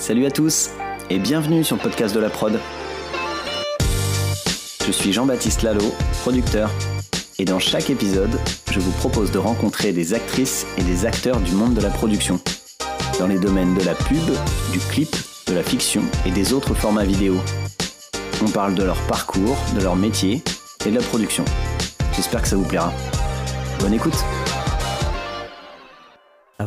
[0.00, 0.70] Salut à tous
[1.10, 2.58] et bienvenue sur le podcast de la prod.
[4.86, 5.92] Je suis Jean-Baptiste Lalo,
[6.22, 6.70] producteur,
[7.38, 8.30] et dans chaque épisode,
[8.72, 12.40] je vous propose de rencontrer des actrices et des acteurs du monde de la production,
[13.18, 14.24] dans les domaines de la pub,
[14.72, 15.14] du clip,
[15.46, 17.36] de la fiction et des autres formats vidéo.
[18.42, 20.42] On parle de leur parcours, de leur métier
[20.86, 21.44] et de la production.
[22.16, 22.90] J'espère que ça vous plaira.
[23.80, 24.24] Bonne écoute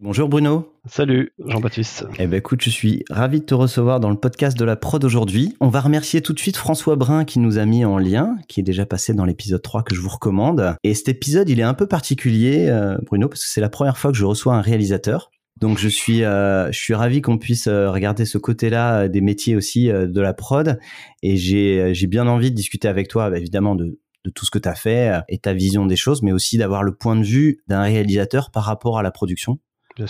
[0.00, 0.72] Bonjour Bruno.
[0.86, 2.06] Salut Jean-Baptiste.
[2.20, 5.04] Eh ben écoute, je suis ravi de te recevoir dans le podcast de la prod
[5.04, 5.56] aujourd'hui.
[5.58, 8.60] On va remercier tout de suite François Brun qui nous a mis en lien, qui
[8.60, 10.76] est déjà passé dans l'épisode 3 que je vous recommande.
[10.84, 13.98] Et cet épisode, il est un peu particulier, euh, Bruno, parce que c'est la première
[13.98, 15.32] fois que je reçois un réalisateur.
[15.60, 19.56] Donc je suis, euh, je suis ravi qu'on puisse euh, regarder ce côté-là des métiers
[19.56, 20.78] aussi de la prod.
[21.25, 24.53] Et j'ai, j'ai bien envie de discuter avec toi, bah, évidemment, de, de tout ce
[24.53, 27.25] que tu as fait et ta vision des choses, mais aussi d'avoir le point de
[27.25, 29.59] vue d'un réalisateur par rapport à la production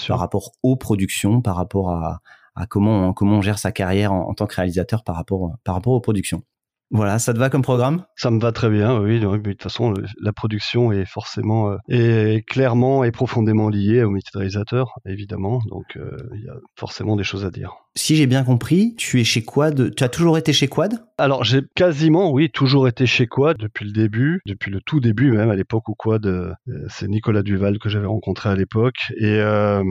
[0.07, 2.21] par rapport aux productions, par rapport à,
[2.69, 6.01] comment, comment on gère sa carrière en, tant que réalisateur par rapport, par rapport aux
[6.01, 6.43] productions.
[6.91, 8.05] Voilà, ça te va comme programme?
[8.17, 9.21] Ça me va très bien, oui.
[9.21, 14.31] de toute façon, la production est forcément, euh, est clairement et profondément liée au métier
[14.33, 15.61] de réalisateur, évidemment.
[15.69, 19.21] Donc, euh, il y a forcément des choses à dire si j'ai bien compris, tu
[19.21, 19.95] es chez Quad.
[19.95, 21.05] Tu as toujours été chez Quad?
[21.19, 25.33] Alors, j'ai quasiment, oui, toujours été chez Quad depuis le début, depuis le tout début
[25.33, 26.55] même, à l'époque où Quad, euh,
[26.89, 28.99] c'est Nicolas Duval que j'avais rencontré à l'époque.
[29.17, 29.83] Et, euh,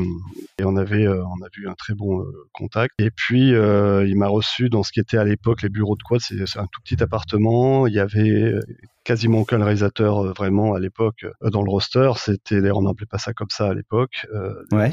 [0.64, 1.22] on avait, euh,
[1.58, 2.24] eu un très bon
[2.54, 2.94] contact.
[3.00, 6.22] Et puis, il m'a reçu dans ce qui était à l'époque les bureaux de Quad.
[6.22, 7.88] C'est un tout petit appartement.
[7.88, 8.54] Il y avait
[9.08, 12.12] quasiment aucun réalisateur euh, vraiment à l'époque euh, dans le roster.
[12.18, 14.28] C'était, on n'appelait pas ça comme ça à l'époque.
[14.34, 14.92] Euh, ouais.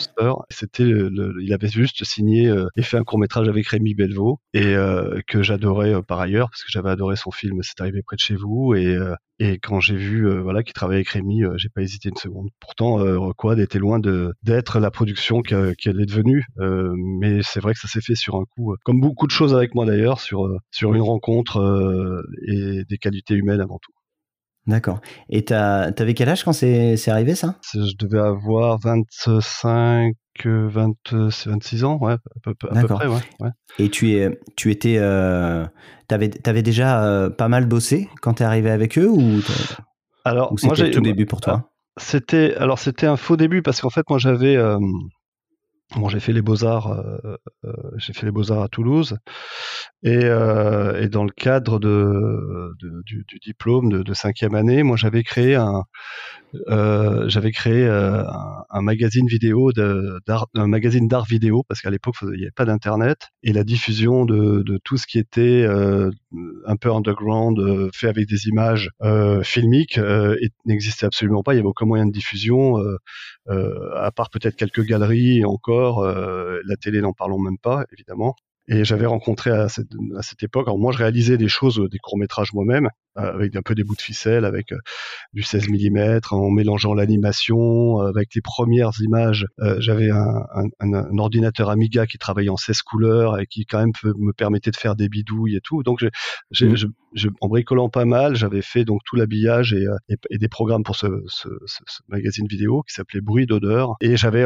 [0.51, 4.77] C'était, il avait juste signé et fait un court métrage avec Rémi Belvaux et
[5.27, 7.59] que j'adorais par ailleurs parce que j'avais adoré son film.
[7.63, 8.97] C'est arrivé près de chez vous et
[9.41, 12.49] et quand j'ai vu voilà qu'il travaillait avec Rémi, j'ai pas hésité une seconde.
[12.61, 13.01] Pourtant,
[13.35, 17.89] Quad était loin de d'être la production qu'elle est devenue, mais c'est vrai que ça
[17.89, 21.03] s'est fait sur un coup, comme beaucoup de choses avec moi d'ailleurs, sur sur une
[21.03, 23.93] rencontre et des qualités humaines avant tout.
[24.67, 25.01] D'accord.
[25.29, 27.57] Et t'avais quel âge quand c'est arrivé ça?
[27.75, 30.15] Je devais avoir 25,
[30.45, 35.67] 20, 26 ans, ouais, à peu, près, ouais, Et tu es, tu étais, euh,
[36.09, 39.41] t'avais, avais déjà euh, pas mal bossé quand t'es arrivé avec eux ou
[40.25, 41.71] Alors, c'était tout début pour toi?
[41.97, 44.79] C'était, alors c'était un faux début parce qu'en fait moi j'avais, euh,
[45.97, 49.17] Bon, j'ai fait les beaux-arts, euh, euh, j'ai fait les beaux-arts à Toulouse,
[50.03, 54.83] et, euh, et, dans le cadre de, de du, du, diplôme de, de, cinquième année,
[54.83, 55.85] moi j'avais créé un,
[56.69, 61.91] euh, j'avais créé euh, un, un, magazine vidéo, d'art, un magazine d'art vidéo, parce qu'à
[61.91, 65.67] l'époque il n'y avait pas d'internet, et la diffusion de, de tout ce qui était
[66.67, 68.91] un peu underground, fait avec des images
[69.43, 69.99] filmiques,
[70.65, 71.53] n'existait absolument pas.
[71.53, 72.77] Il n'y avait aucun moyen de diffusion,
[73.49, 78.35] à part peut-être quelques galeries encore euh, la télé, n'en parlons même pas, évidemment.
[78.69, 81.99] Et j'avais rencontré à cette, à cette époque, alors moi je réalisais des choses, des
[81.99, 84.79] courts-métrages moi-même, euh, avec un peu des bouts de ficelle, avec euh,
[85.33, 89.47] du 16 mm, en mélangeant l'animation, avec les premières images.
[89.79, 90.45] J'avais un,
[90.81, 94.71] un, un, ordinateur Amiga qui travaillait en 16 couleurs et qui quand même me permettait
[94.71, 95.83] de faire des bidouilles et tout.
[95.83, 96.75] Donc mmh.
[97.13, 99.87] je, en bricolant pas mal, j'avais fait donc tout l'habillage et,
[100.31, 103.95] et, des programmes pour ce, ce, ce, magazine vidéo qui s'appelait Bruit d'odeur.
[104.01, 104.45] Et j'avais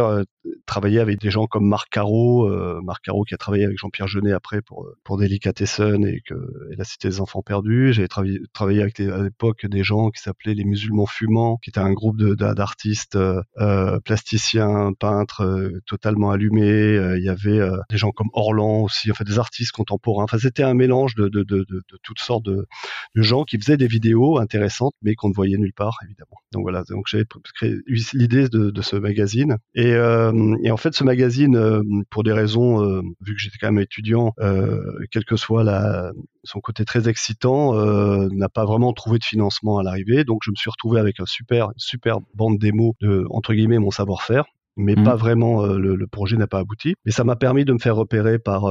[0.67, 4.09] travaillé avec des gens comme Marc Caro, euh, Marc Caro qui a travaillé avec Jean-Pierre
[4.09, 6.35] Jeunet après pour pour Delicatessen et que
[6.70, 7.93] et la Cité des Enfants Perdus.
[7.94, 11.81] J'avais travaillé, travaillé avec à l'époque des gens qui s'appelaient les Musulmans Fumants, qui était
[11.81, 16.96] un groupe d'artistes euh, plasticiens, peintres totalement allumés.
[17.16, 17.60] Il y avait
[17.90, 20.25] des gens comme Orlan aussi, enfin des artistes contemporains.
[20.25, 22.66] Enfin c'était un mélange de de, de, toutes sortes de,
[23.14, 26.38] gens qui faisaient des vidéos intéressantes mais qu'on ne voyait nulle part évidemment.
[26.52, 27.25] Donc voilà, donc j'avais
[27.55, 27.76] créé
[28.14, 32.82] l'idée de, ce magazine et, euh, et, en fait ce magazine euh, pour des raisons
[32.82, 36.12] euh, vu que j'étais quand même étudiant euh, quel que soit la,
[36.44, 40.25] son côté très excitant euh, n'a pas vraiment trouvé de financement à l'arrivée.
[40.25, 43.90] Donc je me suis retrouvé avec un super super bande démo de entre guillemets mon
[43.90, 44.44] savoir-faire.
[44.81, 45.02] Mais mmh.
[45.02, 46.94] pas vraiment le, le, projet n'a pas abouti.
[47.05, 48.67] Mais ça m'a permis de me faire repérer par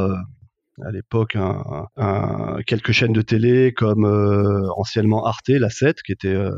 [0.86, 1.38] à l'époque
[2.66, 6.52] quelques chaînes de télé comme euh, anciennement Arte, la 7, qui était euh,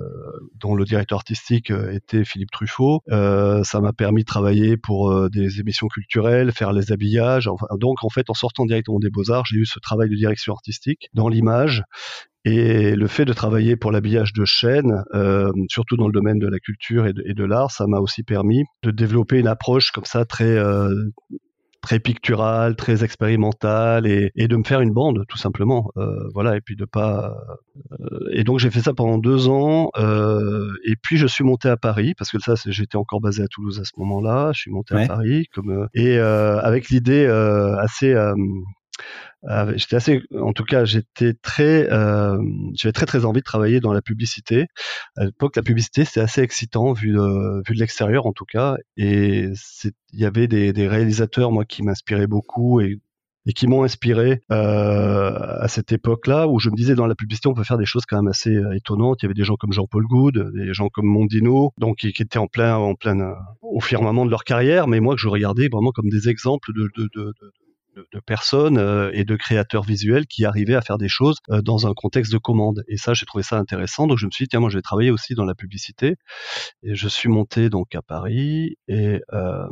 [0.59, 3.01] dont le directeur artistique euh, était Philippe Truffaut.
[3.07, 7.49] ça m'a permis de travailler pour des émissions culturelles, faire les habillages.
[7.79, 10.53] Donc en fait, en sortant directement des Beaux Arts, j'ai eu ce travail de direction
[10.53, 11.83] artistique dans l'image
[12.45, 16.47] et le fait de travailler pour l'habillage de chaîne, euh, surtout dans le domaine de
[16.47, 20.23] la culture et de, l'art, ça m'a aussi permis de développer une approche comme ça
[20.23, 20.57] très
[21.81, 25.91] très pictural, très expérimental et, et, de me faire une bande tout simplement.
[25.97, 27.35] Euh, voilà et puis de pas.
[27.99, 31.69] Euh, et donc j'ai fait ça pendant deux ans euh, et puis je suis monté
[31.69, 34.51] à Paris parce que ça j'étais encore basé à Toulouse à ce moment-là.
[34.53, 37.25] Je suis monté à Paris comme euh, et euh, avec l'idée
[37.79, 38.13] assez
[39.45, 42.37] euh, j'étais assez, en tout cas, j'étais très, euh,
[42.75, 44.67] j'avais très très envie de travailler dans la publicité.
[45.15, 48.75] À l'époque, la publicité c'était assez excitant vu de, vu de l'extérieur en tout cas,
[48.97, 49.49] et
[50.13, 52.99] il y avait des, réalisateurs moi qui m'inspiraient beaucoup et
[53.45, 55.31] et qui m'ont inspiré euh,
[55.61, 58.03] à cette époque-là où je me disais dans la publicité on peut faire des choses
[58.05, 59.19] quand même assez étonnantes.
[59.21, 62.37] Il y avait des gens comme Jean-Paul Goud, des gens comme Mondino, donc qui, étaient
[62.37, 65.91] en plein en plein au firmament de leur carrière, mais moi que je regardais vraiment
[65.91, 66.91] comme des exemples de
[68.13, 71.87] de, personnes euh, et de créateurs visuels qui arrivaient à faire des choses euh, dans
[71.87, 72.83] un contexte de commande.
[72.87, 74.07] Et ça, j'ai trouvé ça intéressant.
[74.07, 76.15] Donc je me suis dit, tiens, moi, je vais travailler aussi dans la publicité.
[76.83, 78.77] Et je suis monté donc à Paris.
[78.87, 79.67] Et, euh,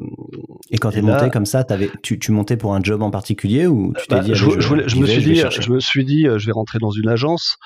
[0.70, 3.12] et quand tu es monté comme ça, avais, tu, tu montais pour un job en
[3.12, 6.24] particulier ou tu t'es bah, dit, je, je, me suis dit, je, me suis dit,
[6.24, 7.58] je vais rentrer dans une agence.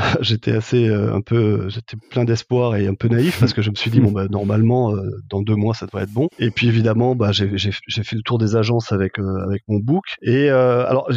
[0.20, 3.74] j'étais assez un peu, j'étais plein d'espoir et un peu naïf parce que je me
[3.74, 4.94] suis dit, bon, bah, normalement,
[5.28, 6.28] dans deux mois, ça devrait être bon.
[6.38, 10.04] Et puis évidemment, bah, j'ai fait le tour des agences avec, avec mon book.
[10.22, 11.10] Et euh, alors,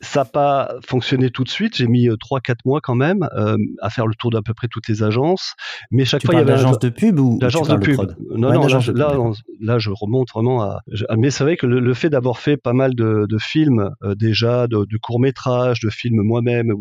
[0.00, 1.76] ça n'a pas fonctionné tout de suite.
[1.76, 4.68] J'ai mis 3-4 euh, mois quand même euh, à faire le tour d'à peu près
[4.68, 5.54] toutes les agences.
[5.90, 8.00] Mais chaque fois, il y avait l'agence de pub ou l'agence de pub.
[8.30, 10.80] non, non, là, là, je remonte vraiment à.
[11.16, 14.66] Mais c'est vrai que le, fait d'avoir fait pas mal de, de films euh, déjà,
[14.66, 16.72] de, de courts métrages, de films moi-même,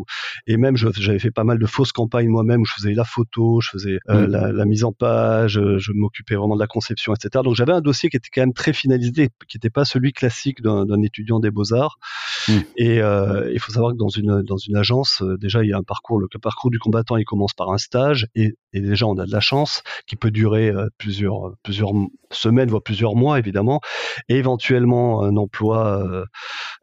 [0.47, 3.59] et même j'avais fait pas mal de fausses campagnes moi-même où je faisais la photo,
[3.61, 4.31] je faisais euh, mm.
[4.31, 7.41] la, la, mise en page, je m'occupais vraiment de la conception, etc.
[7.43, 10.61] Donc j'avais un dossier qui était quand même très finalisé, qui n'était pas celui classique
[10.61, 11.99] d'un étudiant des beaux arts.
[12.47, 12.53] Mm.
[12.77, 15.83] Et euh, il faut savoir que dans une agence, euh, déjà il y a un
[15.83, 16.19] parcours.
[16.19, 19.31] Le parcours du combattant, il commence par un stage et, et déjà on a de
[19.31, 21.91] la chance qui peut durer euh, plusieurs plusieurs
[22.31, 23.81] semaines voire plusieurs mois évidemment,
[24.27, 26.25] et éventuellement un emploi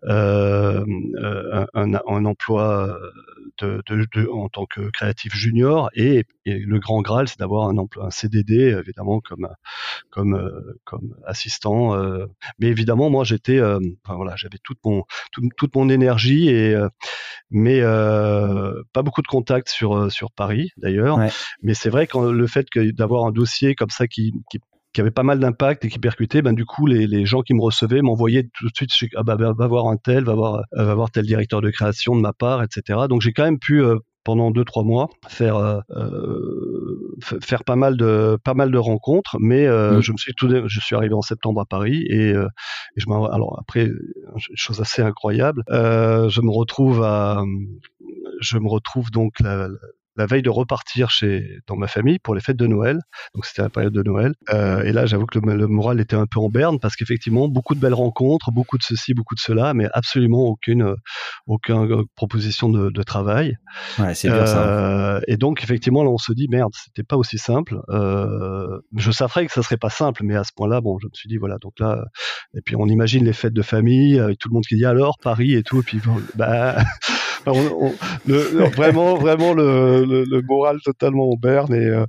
[0.04, 2.98] euh, un, un, un, emploi
[3.58, 5.88] de, de, de, en tant que créatif junior.
[5.94, 9.48] Et, et le grand graal c'est d'avoir un emploi un CDD évidemment comme
[10.10, 10.50] comme
[10.84, 11.96] comme assistant
[12.58, 16.88] mais évidemment moi j'étais enfin, voilà j'avais toute mon toute, toute mon énergie et euh,
[17.50, 21.18] mais euh, pas beaucoup de contacts sur euh, sur Paris d'ailleurs.
[21.62, 24.58] Mais c'est vrai que le fait d'avoir un dossier comme ça qui, qui
[24.92, 27.52] qui avait pas mal d'impact et qui percutait, ben du coup les, les gens qui
[27.52, 30.94] me recevaient m'envoyaient tout de suite ah bah, va voir un tel, va voir va
[30.94, 33.00] voir tel directeur de création de ma part, etc.
[33.06, 33.82] Donc j'ai quand même pu
[34.26, 35.80] pendant deux trois mois faire euh,
[37.40, 40.02] faire pas mal de pas mal de rencontres mais euh, mmh.
[40.02, 42.48] je me suis tout je suis arrivé en septembre à Paris et, euh,
[42.96, 43.88] et je alors après
[44.54, 47.44] chose assez incroyable je me retrouve à
[48.40, 49.78] je me retrouve donc la, la
[50.24, 53.00] veille de repartir chez dans ma famille pour les fêtes de Noël.
[53.34, 54.32] Donc c'était la période de Noël.
[54.50, 57.74] Euh, et là, j'avoue que le, moral était un peu en berne parce qu'effectivement, beaucoup
[57.74, 60.96] de belles rencontres, beaucoup de ceci, beaucoup de cela, mais absolument aucune
[61.46, 63.56] aucune euh, proposition de, de travail.
[63.98, 64.66] Ouais, c'est bien ça.
[64.66, 67.80] Euh, et donc effectivement, là, on se dit merde, c'était pas aussi simple.
[67.90, 71.12] Euh, je savais que ça serait pas simple, mais à ce point-là, bon, je me
[71.14, 72.04] suis dit voilà, donc là,
[72.56, 75.18] et puis on imagine les fêtes de famille avec tout le monde qui dit alors
[75.18, 76.00] Paris et tout, et puis
[76.34, 76.76] bah
[78.26, 81.74] le, vraiment, vraiment le, le, moral totalement en berne.
[81.74, 82.06] Et, euh,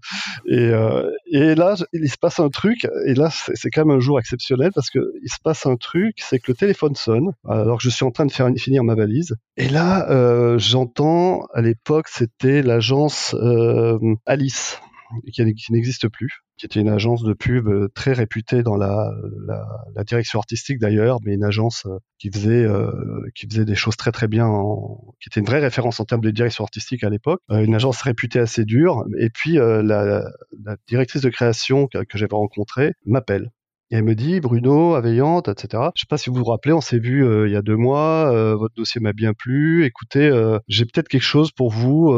[0.48, 4.00] et, euh, et là, il se passe un truc, et là, c'est quand même un
[4.00, 7.78] jour exceptionnel parce que il se passe un truc, c'est que le téléphone sonne, alors
[7.78, 9.36] que je suis en train de faire finir ma valise.
[9.58, 13.36] Et là, euh, j'entends, à l'époque, c'était l'agence
[14.26, 14.80] Alice,
[15.34, 16.47] qui, qui n'existe plus.
[16.58, 19.12] Qui était une agence de pub très réputée dans la,
[19.96, 21.88] la, direction artistique d'ailleurs, mais une agence
[22.18, 22.66] qui faisait
[23.36, 24.48] qui faisait des choses très très bien,
[25.20, 27.42] qui était une vraie référence en termes de direction artistique à l'époque.
[27.50, 29.04] une agence réputée assez dure.
[29.20, 33.52] Et puis la, la, directrice de création que, que j'avais rencontrée m'appelle
[33.90, 35.84] et elle me dit, Bruno, Aveillante, etc.
[35.96, 37.78] Je sais pas si vous vous rappelez, on s'est vu euh, il y a deux
[37.78, 39.86] mois, euh, votre dossier m'a bien plu.
[39.86, 42.14] Écoutez, euh, j'ai peut-être quelque chose pour vous.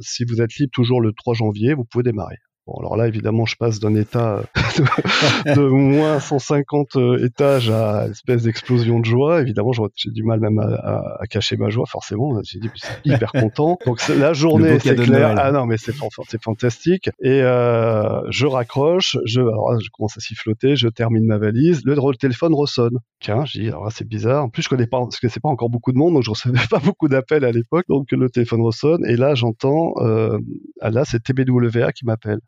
[0.00, 2.36] si vous êtes libre toujours le 3 janvier, vous pouvez démarrer.
[2.70, 4.42] Bon, alors là, évidemment, je passe d'un état
[5.44, 9.40] de, moins 150 euh, étages à une espèce d'explosion de joie.
[9.40, 12.40] Évidemment, j'ai du mal même à, à, cacher ma joie, forcément.
[12.44, 12.70] J'ai dit,
[13.04, 13.76] hyper content.
[13.86, 15.34] Donc la journée, c'est clair.
[15.36, 15.94] Ah non, mais c'est
[16.40, 17.10] fantastique.
[17.20, 19.16] Et euh, je raccroche.
[19.24, 20.76] Je, alors là, je commence à siffloter.
[20.76, 21.82] Je termine ma valise.
[21.84, 22.98] Le, téléphone ressonne.
[23.18, 24.44] Tiens, je dis, alors là, c'est bizarre.
[24.44, 26.30] En plus, je connais pas, parce que c'est pas encore beaucoup de monde, donc je
[26.30, 27.86] recevais pas beaucoup d'appels à l'époque.
[27.88, 29.04] Donc le téléphone ressonne.
[29.06, 30.38] Et là, j'entends, euh,
[30.80, 32.38] ah, là, c'est TBWA qui m'appelle.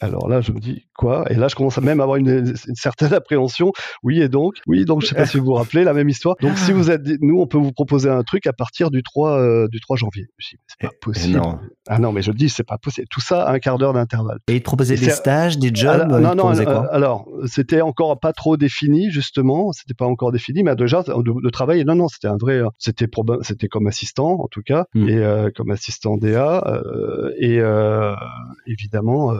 [0.00, 1.24] Alors là, je me dis quoi?
[1.30, 3.72] Et là, je commence à même avoir une, certaine appréhension.
[4.02, 6.36] Oui, et donc, oui, donc je sais pas si vous vous rappelez la même histoire.
[6.40, 9.38] Donc, si vous êtes, nous, on peut vous proposer un truc à partir du 3
[9.38, 10.26] euh, du 3 janvier.
[10.38, 11.38] C'est pas possible.
[11.38, 11.58] Non.
[11.88, 13.06] Ah non, mais je dis, c'est pas possible.
[13.08, 14.38] Tout ça à un quart d'heure d'intervalle.
[14.48, 16.48] Et ils te proposaient des stages, des jobs alors, Non, non.
[16.48, 19.72] alors, c'était encore pas trop défini, justement.
[19.72, 21.84] C'était pas encore défini, mais déjà de, travail.
[21.84, 22.62] Non, non, c'était un vrai.
[22.78, 23.06] C'était
[23.42, 25.08] c'était comme assistant, en tout cas, hmm.
[25.08, 27.60] et euh, comme assistant DA, euh, et
[28.66, 29.32] évidemment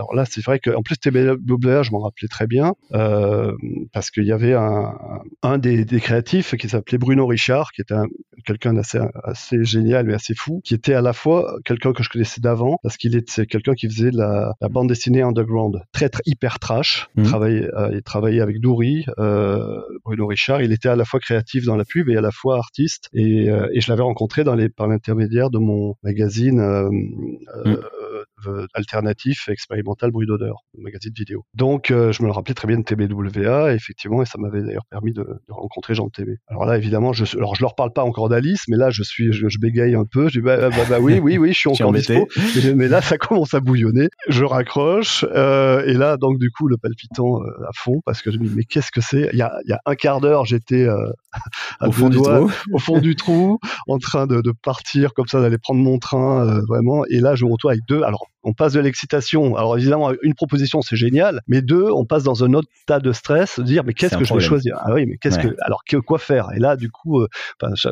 [0.00, 3.52] alors là, c'est vrai qu'en plus, TBWA, je m'en rappelais très bien, euh,
[3.92, 4.94] parce qu'il y avait un,
[5.42, 7.94] un des, des, créatifs qui s'appelait Bruno Richard, qui était
[8.46, 12.08] quelqu'un d'assez assez génial et assez fou, qui était à la fois quelqu'un que je
[12.08, 16.08] connaissais d'avant, parce qu'il était quelqu'un qui faisait de la, la, bande dessinée underground, très,
[16.08, 17.08] très hyper trash.
[17.16, 17.26] Il, mmh.
[17.26, 20.62] travaillait, euh, il travaillait avec Douri, euh, Bruno Richard.
[20.62, 23.10] Il était à la fois créatif dans la pub et à la fois artiste.
[23.12, 26.58] Et, euh, et je l'avais rencontré dans les, par l'intermédiaire de mon magazine.
[26.58, 27.76] Euh, mmh.
[28.46, 31.44] Euh, alternatif expérimental bruit d'odeur, magazine vidéo.
[31.54, 34.86] Donc euh, je me le rappelais très bien de TBWA, effectivement, et ça m'avait d'ailleurs
[34.90, 36.36] permis de, rencontrer Jean de TB.
[36.48, 39.32] Alors là, évidemment, je, alors je leur parle pas encore d'Alice, mais là je suis,
[39.32, 40.28] je, bégaye un peu.
[40.28, 42.28] Je dis bah, bah, bah, bah oui, oui, oui, je suis encore dispo.
[42.74, 44.08] Mais, là, ça commence à bouillonner.
[44.28, 48.38] Je raccroche euh, et là, donc du coup, le palpitant à fond parce que je
[48.38, 49.28] me dis mais qu'est-ce que c'est?
[49.32, 50.86] Il y a, il y a un quart d'heure, j'étais
[51.80, 55.40] au fond du trou, au fond du trou, en train de, de partir comme ça,
[55.40, 57.04] d'aller prendre mon train, vraiment.
[57.10, 58.02] Et là, je me retrouve avec deux.
[58.02, 59.56] Alors on passe de l'excitation.
[59.56, 63.12] Alors évidemment, une proposition c'est génial, mais deux, on passe dans un autre tas de
[63.12, 64.76] stress, de dire mais qu'est-ce que je vais choisir?
[64.80, 66.48] Ah oui, mais qu'est-ce que alors que, quoi faire?
[66.54, 67.28] Et là, du coup, euh,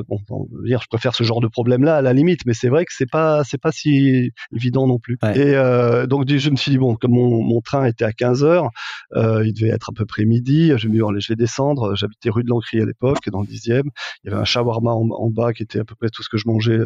[0.09, 2.85] bon, dire, je préfère ce genre de problème là à la limite, mais c'est vrai
[2.85, 5.19] que c'est pas c'est pas si évident non plus.
[5.35, 8.45] Et euh, donc je me suis dit bon, comme mon, mon train était à 15
[8.45, 8.71] heures,
[9.15, 10.69] euh, il devait être à peu près midi.
[10.77, 11.95] Je me suis dit je vais descendre.
[11.95, 13.83] J'habitais rue de l'Ancry à l'époque, dans le 10e.
[14.25, 16.29] Il y avait un shawarma en, en, bas qui était à peu près tout ce
[16.29, 16.79] que je mangeais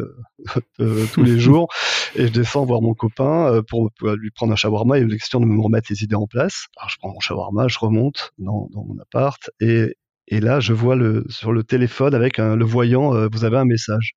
[0.79, 1.67] euh, tous les jours,
[2.15, 4.97] et je descends voir mon copain euh, pour, lui prendre un shawarma.
[4.97, 6.67] Il y a question de me remettre les idées en place.
[6.77, 9.95] Alors je prends mon shawarma, je remonte dans, mon appart et,
[10.29, 14.13] là je vois le, sur le téléphone avec le voyant, euh, vous avez un message.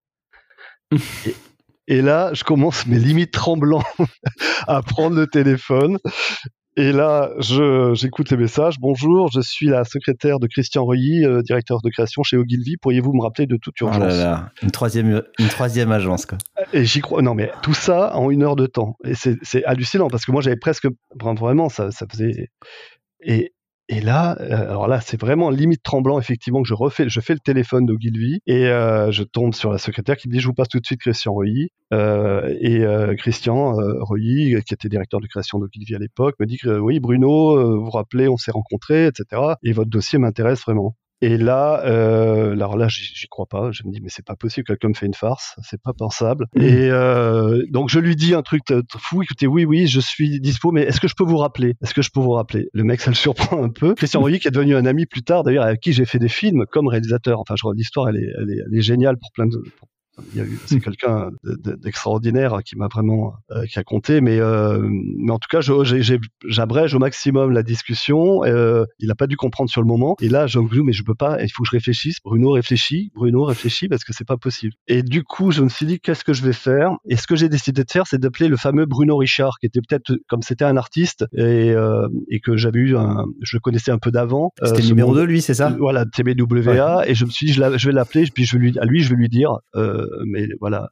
[1.89, 3.83] et, là je commence mes limites tremblant
[4.67, 5.99] à prendre le téléphone
[6.77, 7.31] et là,
[7.95, 8.79] j'écoute les messages.
[8.79, 12.77] Bonjour, je suis la secrétaire de Christian Reuilly, euh, directeur de création chez Ogilvy.
[12.77, 14.15] Pourriez-vous me rappeler de toute oh urgence
[14.63, 16.37] Une troisième, une troisième agence, quoi.
[16.75, 17.23] Et j'y crois.
[17.23, 18.97] Non, mais tout ça en une heure de temps.
[19.05, 20.87] Et c'est hallucinant parce que moi, j'avais presque,
[21.19, 22.51] vraiment, ça, ça faisait.
[23.23, 23.55] Et,
[23.89, 27.35] et là, euh, alors là, c'est vraiment limite tremblant, effectivement, que je refais, je fais
[27.35, 30.55] le téléphone d'Ogilvy et euh, je tombe sur la secrétaire qui me dit Je vous
[30.55, 31.69] passe tout de suite Christian Reuilly.
[31.95, 32.85] Euh, et
[33.17, 37.77] Christian Reuilly, qui était directeur de création d'Ogilvy à l'époque, me dit que oui, Bruno,
[37.77, 39.55] vous vous rappelez, on s'est rencontrés, etc.
[39.63, 40.97] Et votre dossier m'intéresse vraiment.
[41.23, 43.71] Et là, euh, alors là, j'y crois pas.
[43.73, 46.47] Je me dis, mais c'est pas possible, quelqu'un me fait une farce, c'est pas pensable.
[46.55, 46.63] Mmh.
[46.63, 48.63] Et euh, donc je lui dis un truc
[48.99, 49.23] fou.
[49.23, 51.75] Écoutez, oui, oui, je suis dispo, mais est-ce que je peux vous rappeler?
[51.83, 52.69] Est-ce que je peux vous rappeler?
[52.75, 53.95] Le mec, ça le surprend un peu.
[53.95, 56.29] Christian Royer, qui est devenu un ami plus tard, d'ailleurs, avec qui j'ai fait des
[56.29, 57.41] films comme réalisateur.
[57.41, 59.59] Enfin, je l'histoire, elle est, elle, est, elle est géniale pour plein de,
[60.67, 65.49] c'est quelqu'un d'extraordinaire qui m'a vraiment euh, qui a compté, mais euh, mais en tout
[65.51, 68.45] cas, j'abrège au maximum la discussion.
[68.45, 70.17] Euh, il n'a pas dû comprendre sur le moment.
[70.21, 71.43] Et là, je me dis mais je peux pas.
[71.43, 72.17] Il faut que je réfléchisse.
[72.25, 73.11] Bruno réfléchit.
[73.15, 74.73] Bruno réfléchit parce que c'est pas possible.
[74.89, 76.93] Et du coup, je me suis dit qu'est-ce que je vais faire?
[77.09, 79.81] Et ce que j'ai décidé de faire, c'est d'appeler le fameux Bruno Richard, qui était
[79.87, 81.75] peut-être comme c'était un artiste et
[82.31, 84.53] et que j'avais eu un, je le connaissais un peu d'avant.
[84.63, 85.75] C'était le numéro 2, lui, c'est ça?
[85.79, 87.09] Voilà, TBWA.
[87.09, 88.25] Et je me suis dit je, je vais l'appeler.
[88.33, 89.59] Puis je vais lui, à lui, je vais lui dire.
[89.75, 90.91] Euh, mais voilà,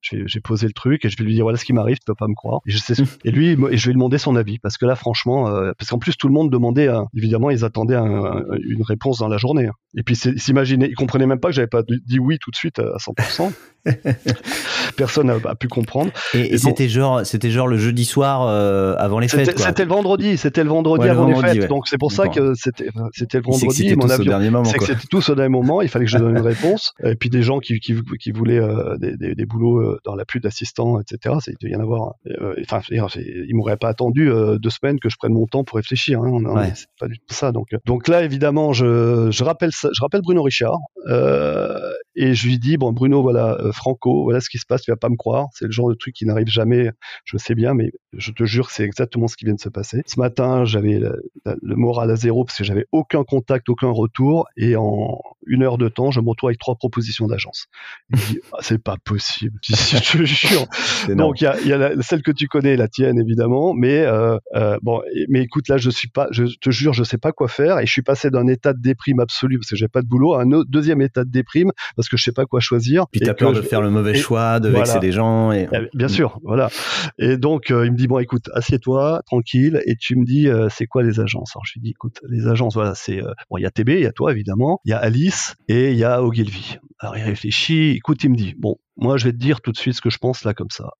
[0.00, 2.14] j'ai posé le truc et je vais lui dire voilà ce qui m'arrive, tu peux
[2.14, 2.60] pas me croire.
[2.66, 2.94] Et, je sais,
[3.24, 5.90] et lui, et je vais lui demander son avis parce que là, franchement, euh, parce
[5.90, 9.68] qu'en plus tout le monde demandait, évidemment, ils attendaient une réponse dans la journée.
[9.96, 12.78] Et puis s'imaginer, ils comprenaient même pas que j'avais pas dit oui tout de suite
[12.78, 13.52] à 100%.
[14.96, 16.10] Personne n'a pu comprendre.
[16.34, 19.58] Et, c'était genre, c'était genre le jeudi soir euh, avant les fêtes.
[19.58, 21.68] C'était le vendredi, c'était le vendredi avant les fêtes.
[21.68, 23.94] Donc c'est pour ça que c'était, c'était le vendredi.
[23.96, 25.82] Mon avion, c'est que c'était tous au dernier moment.
[25.82, 26.92] Il fallait que je donne une réponse.
[27.04, 30.14] Et puis des gens qui, qui, qui voulaient euh, des, des, des, boulots euh, dans
[30.14, 31.36] la pluie d'assistants, etc.
[31.46, 32.14] Il devait y en avoir.
[32.62, 36.20] Enfin, ils m'auraient pas attendu deux semaines que je prenne mon temps pour réfléchir.
[36.22, 36.70] Hein.
[36.74, 37.52] C'est pas du tout ça.
[37.52, 40.78] Donc, donc là, évidemment, je, je rappelle, je rappelle Bruno Richard
[42.16, 44.82] et je lui dis bon, Bruno, voilà, Franco, voilà ce qui se passe.
[44.82, 45.46] Tu vas pas me croire.
[45.52, 46.90] C'est le genre de truc qui n'arrive jamais.
[47.24, 50.02] Je sais bien, mais je te jure c'est exactement ce qui vient de se passer.
[50.06, 54.46] Ce matin, j'avais le, moral à zéro parce que j'avais aucun contact, aucun retour.
[54.56, 57.66] Et en une heure de temps, je me retrouve avec trois propositions d'agence.
[58.12, 59.58] Ah, c'est pas possible.
[59.62, 60.66] Je te jure.
[61.14, 63.74] Donc, il y a, y a celle que tu connais, la tienne, évidemment.
[63.74, 67.18] Mais, euh, euh, bon, mais écoute, là, je suis pas, je te jure, je sais
[67.18, 67.78] pas quoi faire.
[67.78, 70.34] Et je suis passé d'un état de déprime absolu parce que j'ai pas de boulot
[70.34, 73.06] à un autre, deuxième état de déprime parce que je sais pas quoi choisir.
[73.10, 75.52] Puis t'as peur de faire le mauvais choix, de vexer des gens.
[75.52, 75.68] Et...
[75.72, 76.68] Eh, bien sûr, voilà.
[77.18, 80.68] Et donc, euh, il me dit, bon, écoute, assieds-toi, tranquille, et tu me dis, euh,
[80.70, 81.52] c'est quoi les agences?
[81.54, 83.88] Alors, je lui dis, écoute, les agences, voilà, c'est, euh, bon, il y a TB,
[83.90, 86.78] il y a toi, évidemment, il y a Alice, et il y a Ogilvy.
[86.98, 89.76] Alors, il réfléchit, écoute, il me dit, bon, moi, je vais te dire tout de
[89.76, 90.90] suite ce que je pense là, comme ça.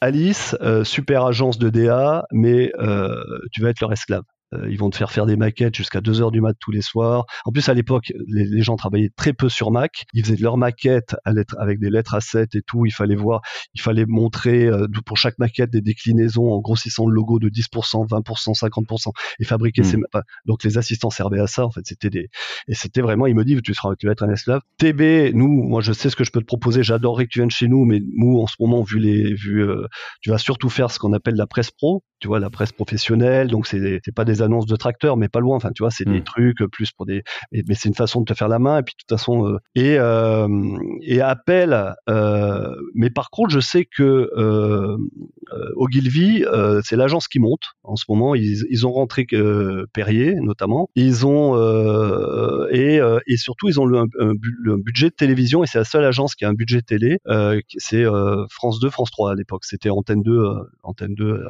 [0.00, 2.72] Alice, super agence de DA, mais
[3.52, 4.22] tu vas être leur esclave.
[4.52, 6.82] Euh, ils vont te faire faire des maquettes jusqu'à 2 heures du mat tous les
[6.82, 7.24] soirs.
[7.44, 10.04] En plus, à l'époque, les, gens travaillaient très peu sur Mac.
[10.12, 12.86] Ils faisaient leurs maquettes avec des lettres A7 et tout.
[12.86, 13.40] Il fallait voir,
[13.74, 18.08] il fallait montrer euh, pour chaque maquette des déclinaisons en grossissant le logo de 10%,
[18.08, 19.96] 20%, 50% et fabriquer ces.
[19.96, 20.02] Hmm.
[20.46, 21.64] Donc les assistants servaient à ça.
[21.64, 22.28] En fait, c'était des
[22.68, 23.26] et c'était vraiment.
[23.26, 24.60] Il me dit, tu seras, tu vas être un esclave.
[24.78, 26.82] TB, nous, moi, je sais ce que je peux te proposer.
[26.82, 29.86] J'adorerais que tu viennes chez nous, mais nous, en ce moment, vu les, vu, euh,
[30.20, 32.04] tu vas surtout faire ce qu'on appelle la presse pro.
[32.20, 33.48] Tu vois, la presse professionnelle.
[33.48, 35.56] Donc c'est, c'est pas des annonces de tracteur, mais pas loin.
[35.56, 36.24] Enfin, tu vois, c'est des hmm.
[36.24, 37.22] trucs plus pour des.
[37.52, 38.78] Mais, c'est une façon de te faire la main.
[38.78, 40.48] Et puis, de toute façon, euh, et euh,
[41.02, 41.94] et appel.
[42.08, 44.30] Euh, mais par contre, je sais que
[45.76, 46.44] Ogilvy,
[46.82, 48.34] c'est l'agence qui monte en ce moment.
[48.34, 49.26] Ils, ils ont rentré
[49.92, 50.88] Perrier notamment.
[50.94, 51.56] Ils ont
[52.70, 56.34] et et surtout, ils ont le, un, budget de télévision et c'est la seule agence
[56.34, 57.18] qui a un budget télé.
[57.78, 58.04] c'est
[58.50, 59.64] France 2, France 3 à l'époque.
[59.64, 60.42] C'était Antenne 2,
[60.82, 61.44] Antenne 2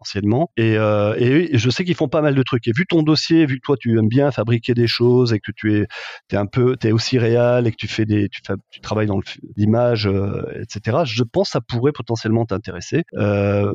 [0.00, 0.50] anciennement.
[0.58, 2.66] Euh, et, et, je sais qu'ils font pas mal de trucs.
[2.68, 5.52] Et vu ton dossier, vu que toi tu aimes bien fabriquer des choses et que
[5.54, 5.86] tu es,
[6.32, 9.20] es un peu, es aussi réel et que tu fais des, tu, tu travailles dans
[9.56, 10.98] l'image, euh, etc.
[11.04, 13.04] Je pense que ça pourrait potentiellement t'intéresser.
[13.14, 13.72] Euh,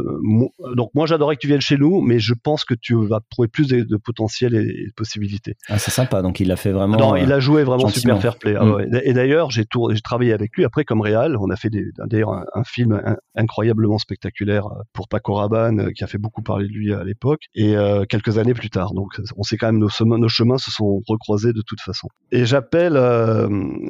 [0.75, 3.47] donc moi j'adorerais que tu viennes chez nous, mais je pense que tu vas trouver
[3.47, 5.55] plus de, potentiel et, de possibilités.
[5.69, 6.21] Ah, c'est sympa.
[6.21, 6.97] Donc il a fait vraiment.
[6.97, 8.55] Non, il a joué vraiment super fair play.
[8.59, 9.01] Ah mm.
[9.03, 11.37] Et d'ailleurs j'ai j'ai travaillé avec lui après comme réal.
[11.37, 11.69] On a fait
[12.07, 13.01] d'ailleurs un, un, film
[13.35, 17.75] incroyablement spectaculaire pour Paco Rabanne qui a fait beaucoup parler de lui à l'époque, et
[17.75, 18.93] euh, quelques années plus tard.
[18.93, 22.07] Donc on sait quand même nos, nos chemins se sont recroisés de toute façon.
[22.31, 23.47] Et j'appelle, euh,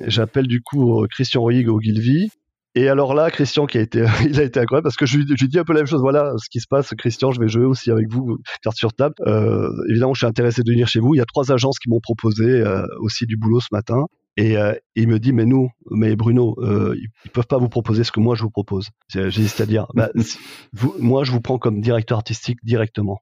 [0.08, 2.30] j'appelle du coup Christian Roig au Gilvy,
[2.76, 5.26] et alors là, Christian, qui a été, il a été incroyable parce que je lui,
[5.26, 6.02] dis un peu la même chose.
[6.02, 7.32] Voilà ce qui se passe, Christian.
[7.32, 9.13] Je vais jouer aussi avec vous, carte sur table.
[9.28, 11.13] Euh, évidemment, je suis intéressé de venir chez vous.
[11.13, 14.06] Il y a trois agences qui m'ont proposé euh, aussi du boulot ce matin.
[14.36, 18.04] Et euh, il me dit, mais nous, mais Bruno, euh, ils, peuvent pas vous proposer
[18.04, 18.89] ce que moi je vous propose.
[19.10, 19.28] J'ai
[19.60, 20.10] à dire, bah,
[20.74, 23.22] vous, moi je vous prends comme directeur artistique directement.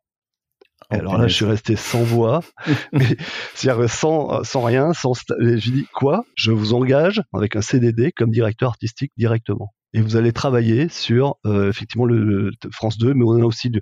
[0.90, 2.42] Alors là, je suis resté sans voix,
[3.56, 5.14] c'est-à-dire sans, sans rien, sans.
[5.40, 6.26] J'ai dit quoi?
[6.36, 9.74] Je vous engage avec un CDD comme directeur artistique directement.
[9.94, 13.82] Et vous allez travailler sur euh, effectivement le, France 2, mais on a aussi de,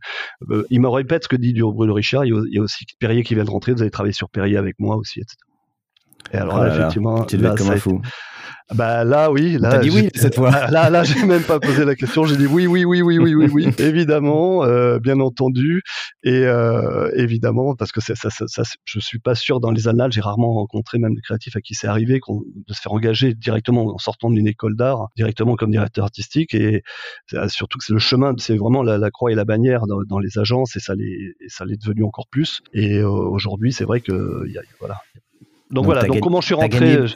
[0.50, 2.26] euh, il me répète ce que dit Bruno Richard.
[2.26, 3.74] Il y a aussi Perrier qui vient de rentrer.
[3.74, 5.36] Vous allez travailler sur Perrier avec moi aussi, etc.
[6.32, 8.02] Et alors oh là, effectivement, tu devais être comme un fou.
[8.76, 9.58] Bah là, oui.
[9.60, 10.70] Là, dit oui cette fois.
[10.70, 12.26] Là, là, j'ai même pas posé la question.
[12.26, 15.82] J'ai dit oui, oui, oui, oui, oui, oui, oui, évidemment, euh, bien entendu,
[16.24, 20.12] et euh, évidemment parce que ça, ça, ça, je suis pas sûr dans les annales.
[20.12, 23.88] J'ai rarement rencontré même des créatifs à qui c'est arrivé de se faire engager directement
[23.88, 26.84] en sortant d'une école d'art, directement comme directeur artistique, et
[27.48, 30.76] surtout que c'est le chemin, c'est vraiment la, croix et la bannière dans, les agences,
[30.76, 32.62] et ça l'est, ça l'est devenu encore plus.
[32.74, 35.02] Et euh, aujourd'hui, c'est vrai que y a, voilà,
[35.72, 36.96] donc, voilà, donc comment je suis rentré gagné...
[36.98, 37.08] Euh,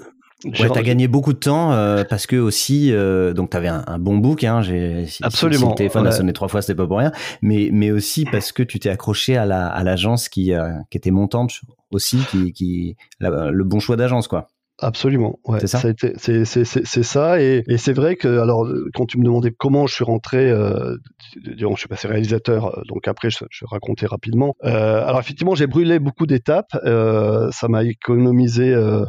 [0.46, 4.00] ouais, t'as gagné beaucoup de temps euh, parce que aussi, euh, donc t'avais un, un
[4.00, 4.44] bon book.
[4.44, 5.68] Hein, j'ai, Absolument.
[5.68, 7.12] Si, le téléphone a sonné trois fois, c'était pas pour rien.
[7.42, 10.98] Mais mais aussi parce que tu t'es accroché à la à l'agence qui euh, qui
[10.98, 11.62] était montante
[11.92, 14.48] aussi, qui qui le bon choix d'agence quoi.
[14.80, 15.60] Absolument, ouais.
[15.60, 15.82] C'est ça.
[16.18, 20.04] C'est ça, et, et c'est vrai que alors quand tu me demandais comment je suis
[20.04, 20.96] rentré, euh,
[21.36, 24.56] je suis passé réalisateur, euh, donc après je, je vais raconter rapidement.
[24.64, 29.06] Euh, alors effectivement, j'ai brûlé beaucoup d'étapes, euh, ça m'a économisé euh,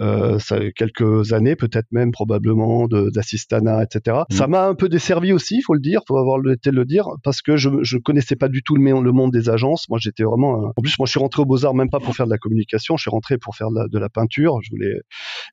[0.00, 4.16] euh, ça, quelques années, peut-être même probablement d'assistanat, etc.
[4.30, 4.34] Mmh.
[4.34, 6.86] Ça m'a un peu desservi aussi, il faut le dire, faut avoir l'honnêteté de le
[6.86, 9.88] dire, parce que je je connaissais pas du tout le, le monde des agences.
[9.90, 10.72] Moi, j'étais vraiment.
[10.74, 12.38] En plus, moi, je suis rentré au Beaux Arts même pas pour faire de la
[12.38, 14.58] communication, je suis rentré pour faire de la, de la peinture.
[14.62, 15.01] Je voulais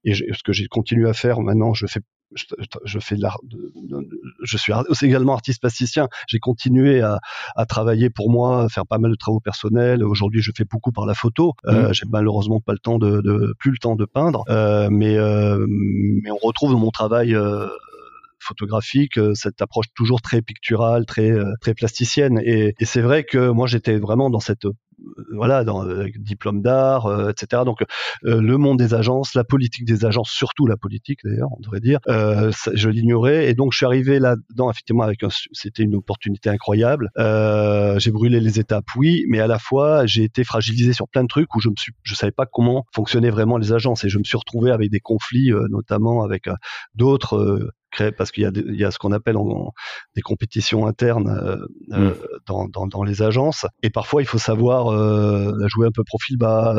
[0.03, 2.01] et ce que j'ai continué à faire maintenant, je fais
[2.85, 3.39] je, fais de l'art,
[4.43, 6.07] je suis également artiste plasticien.
[6.27, 7.19] J'ai continué à,
[7.55, 10.03] à, travailler pour moi, à faire pas mal de travaux personnels.
[10.03, 11.53] Aujourd'hui, je fais beaucoup par la photo.
[11.65, 11.93] Euh, mmh.
[11.93, 15.65] J'ai malheureusement pas le temps de, de, plus le temps de peindre, euh, mais euh,
[15.67, 17.67] mais on retrouve dans mon travail euh,
[18.39, 21.31] photographique, cette approche toujours très picturale, très
[21.61, 22.39] très plasticienne.
[22.43, 24.65] Et, et c'est vrai que moi j'étais vraiment dans cette
[25.33, 25.85] voilà, dans
[26.17, 27.63] diplôme d'art, etc.
[27.65, 27.83] Donc
[28.23, 31.99] le monde des agences, la politique des agences, surtout la politique d'ailleurs, on devrait dire,
[32.07, 37.09] euh, je l'ignorais et donc je suis arrivé là-dedans effectivement avec c'était une opportunité incroyable.
[37.17, 41.23] Euh, j'ai brûlé les étapes, oui, mais à la fois j'ai été fragilisé sur plein
[41.23, 44.09] de trucs où je me suis, je savais pas comment fonctionnaient vraiment les agences et
[44.09, 46.49] je me suis retrouvé avec des conflits, notamment avec
[46.95, 47.71] d'autres
[48.17, 49.73] parce qu'il y y a ce qu'on appelle en,
[50.15, 51.57] des compétitions internes euh,
[51.93, 52.15] euh, mm.
[52.47, 53.65] dans, dans, dans, les agences.
[53.83, 56.75] Et parfois, il faut savoir euh, jouer un peu profil bas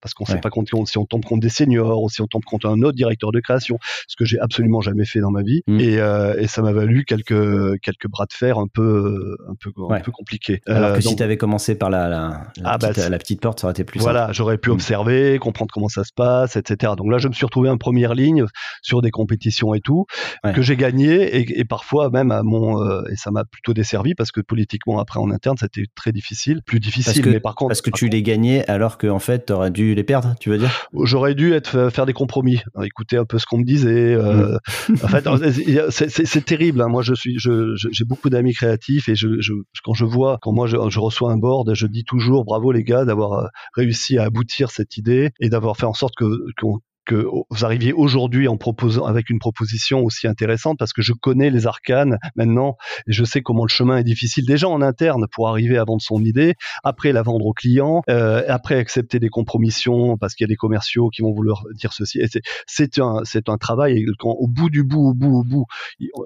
[0.00, 2.26] parce qu'on ne sait pas compte, si on tombe contre des seniors ou si on
[2.26, 5.42] tombe contre un autre directeur de création, ce que j'ai absolument jamais fait dans ma
[5.42, 5.62] vie.
[5.66, 5.80] Mm.
[5.80, 5.94] Et,
[6.38, 10.12] et, ça m'a valu quelques quelques bras de fer un peu un peu un peu
[10.12, 10.60] compliqués.
[10.66, 13.40] Alors que si tu avais commencé par la la, la, ah, bah, petite, la, petite,
[13.40, 14.00] porte, ça aurait été plus.
[14.00, 14.74] Voilà, j'aurais pu mm.
[14.74, 16.92] observer, comprendre comment ça se passe, etc.
[16.96, 18.44] Donc là, je me suis retrouvé en première ligne
[18.82, 20.06] sur des compétitions et tout
[20.54, 24.14] que j'ai gagné et, et, parfois même à mon euh, et ça m'a plutôt desservi
[24.14, 27.22] parce que politiquement après en interne c'était très difficile, plus difficile.
[27.22, 30.04] que, mais par contre parce que tu les gagnais alors qu'en fait t'aurais dû les
[30.04, 30.88] perdre, tu veux dire?
[31.02, 34.14] J'aurais dû être faire des compromis, écouter un peu ce qu'on me disait.
[34.14, 34.56] Euh,
[34.88, 34.94] mm.
[35.02, 36.80] en fait, c'est terrible.
[36.80, 36.88] Hein.
[36.88, 40.66] Moi, je suis, j'ai beaucoup d'amis créatifs et je, je, quand je vois, quand moi
[40.66, 44.24] je, je, reçois un board, je dis toujours bravo les gars d'avoir euh, réussi à
[44.24, 46.24] aboutir cette idée et d'avoir fait en sorte que
[46.60, 51.12] qu'on que vous arriviez aujourd'hui en proposant avec une proposition aussi intéressante parce que je
[51.12, 55.26] connais les arcanes maintenant et je sais comment le chemin est difficile déjà en interne
[55.32, 59.28] pour arriver à vendre son idée, après la vendre au client, euh, après accepter des
[59.28, 62.20] compromissions parce qu'il y a des commerciaux qui vont vouloir dire ceci.
[62.66, 65.66] C'est un c'est un travail et quand au bout du bout au bout au bout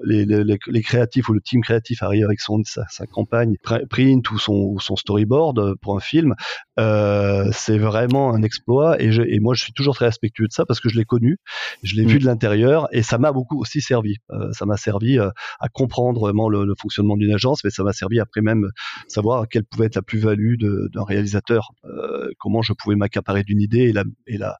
[0.03, 3.55] les, les, les créatifs ou le team créatif arrive avec son sa, sa campagne
[3.89, 6.35] print ou son ou son storyboard pour un film,
[6.79, 10.53] euh, c'est vraiment un exploit et, je, et moi je suis toujours très respectueux de
[10.53, 11.39] ça parce que je l'ai connu,
[11.81, 12.19] je l'ai vu mm.
[12.19, 14.17] de l'intérieur et ça m'a beaucoup aussi servi.
[14.29, 17.91] Euh, ça m'a servi euh, à comprendre vraiment le, fonctionnement d'une agence, mais ça m'a
[17.91, 18.67] servi après même
[19.07, 20.57] savoir quelle pouvait être la plus-value
[20.93, 24.57] d'un réalisateur, euh, comment je pouvais m'accaparer d'une idée et la, et la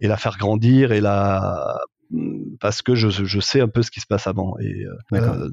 [0.00, 1.76] et la faire grandir et la
[2.58, 4.86] parce que je, je sais un peu ce qui se passe avant et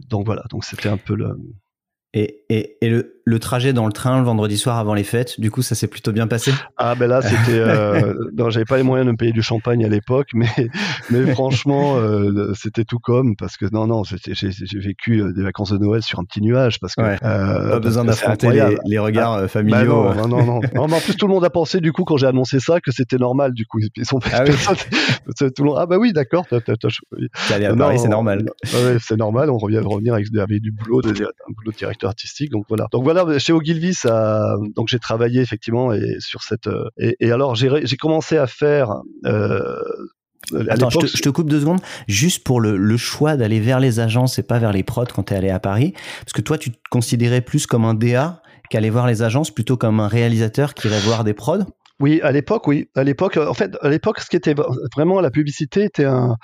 [0.09, 1.37] donc voilà donc c'était un peu le
[2.13, 5.39] et, et, et le, le, trajet dans le train le vendredi soir avant les fêtes,
[5.39, 6.51] du coup, ça s'est plutôt bien passé?
[6.75, 7.59] Ah ben là, c'était...
[7.59, 10.49] Euh, non, j'avais pas les moyens de me payer du champagne à l'époque, mais,
[11.11, 15.71] mais franchement, euh, c'était tout comme, parce que non, non, j'ai vécu euh, des vacances
[15.71, 17.01] de Noël sur un petit nuage, parce que...
[17.01, 20.05] Ouais, euh, pas besoin d'affronter les, les, regards ah, familiaux.
[20.09, 22.25] Bah non, non, non, en plus, tout le monde a pensé, du coup, quand j'ai
[22.25, 23.77] annoncé ça, que c'était normal, du coup.
[23.95, 24.53] Ils sont ah, oui.
[25.55, 26.47] tout le monde, ah bah oui, d'accord.
[27.51, 28.49] Allé à Paris, c'est normal.
[28.73, 32.09] Ouais, c'est normal, on revient revenir avec, avec du boulot, de, un boulot de directeur
[32.09, 32.51] artistique.
[32.51, 32.87] Donc voilà.
[32.91, 37.31] Donc voilà, chez Ogilvy, ça, donc j'ai travaillé effectivement et sur cette euh, et, et
[37.31, 39.01] alors j'ai j'ai commencé à faire.
[39.25, 39.81] Euh,
[40.69, 41.81] Attends, je te, je te, coupe deux secondes.
[42.07, 45.23] Juste pour le, le choix d'aller vers les agences et pas vers les prods quand
[45.23, 45.93] tu es allé à Paris.
[46.21, 49.75] Parce que toi, tu te considérais plus comme un DA qu'aller voir les agences plutôt
[49.77, 51.65] comme un réalisateur qui irait voir des prods
[52.01, 52.89] oui, à l'époque, oui.
[52.95, 54.55] À l'époque, en fait, à l'époque, ce qui était
[54.95, 56.37] vraiment la publicité était un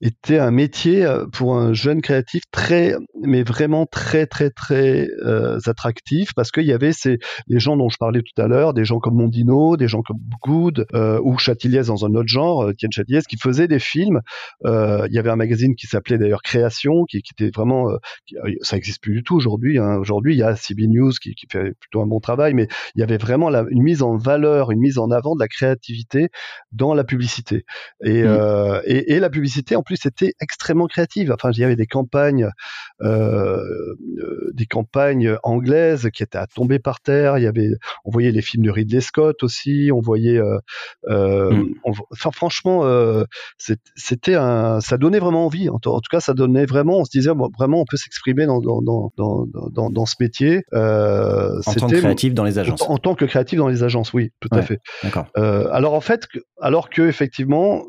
[0.00, 5.58] était un métier euh, pour un jeune créatif très, mais vraiment très très très euh,
[5.66, 8.86] attractif parce qu'il y avait ces les gens dont je parlais tout à l'heure, des
[8.86, 12.72] gens comme Mondino, des gens comme Good euh, ou Châtilliez dans un autre genre, euh,
[12.72, 14.20] Tienne Châtilliez, qui faisaient des films.
[14.64, 17.90] Euh, il y avait un magazine qui s'appelait d'ailleurs Création, qui, qui était vraiment,
[18.26, 19.78] qui, ça existe plus du tout aujourd'hui.
[19.78, 19.98] Hein.
[19.98, 23.00] Aujourd'hui, il y a CB News qui, qui, fait plutôt un bon travail, mais il
[23.00, 26.28] y avait vraiment la, une mise en valeur, une mise en avant de la créativité
[26.72, 27.64] dans la publicité.
[28.04, 28.26] Et, mmh.
[28.26, 31.32] euh, et, et, la publicité, en plus, était extrêmement créative.
[31.32, 32.48] Enfin, il y avait des campagnes,
[33.02, 33.58] euh,
[34.18, 37.38] euh, des campagnes anglaises qui étaient à tomber par terre.
[37.38, 37.70] Il y avait,
[38.04, 39.90] on voyait les films de Ridley Scott aussi.
[39.92, 41.74] On voyait, euh, mmh.
[41.84, 42.82] on, enfin, franchement,
[43.96, 45.68] c'était un, ça donnait vraiment envie.
[45.68, 46.98] En, tout cas, ça donnait vraiment.
[46.98, 50.16] On se disait bon, vraiment, on peut s'exprimer dans dans, dans, dans, dans, dans ce
[50.20, 50.62] métier.
[50.72, 52.82] en tant que créatif dans les agences.
[52.82, 54.80] En, en, tant que créatif dans les agences, oui, tout ouais, à fait.
[55.36, 56.26] Euh, alors en fait,
[56.60, 57.84] alors que effectivement,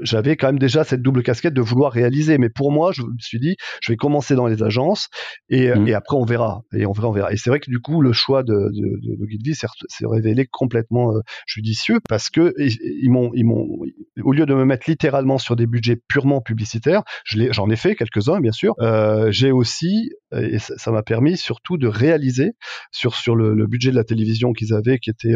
[0.00, 2.38] j'avais quand même déjà cette double casquette de vouloir réaliser.
[2.38, 5.08] Mais pour moi, je me suis dit, je vais commencer dans les agences
[5.48, 5.88] et, mmh.
[5.88, 6.62] et après on verra.
[6.74, 7.32] Et on verra, on verra.
[7.32, 11.98] Et c'est vrai que du coup, le choix de, de, s'est révélé complètement euh, judicieux
[12.08, 13.66] parce que ils m'ont, ils m'ont,
[14.22, 17.94] au lieu de me mettre littéralement sur des budgets purement publicitaires, j'en ai, ai, fait
[17.94, 18.74] quelques-uns, bien sûr.
[18.80, 22.52] Euh, j'ai aussi et ça m'a permis surtout de réaliser
[22.90, 25.34] sur sur le, budget de la télévision qu'ils avaient, qui était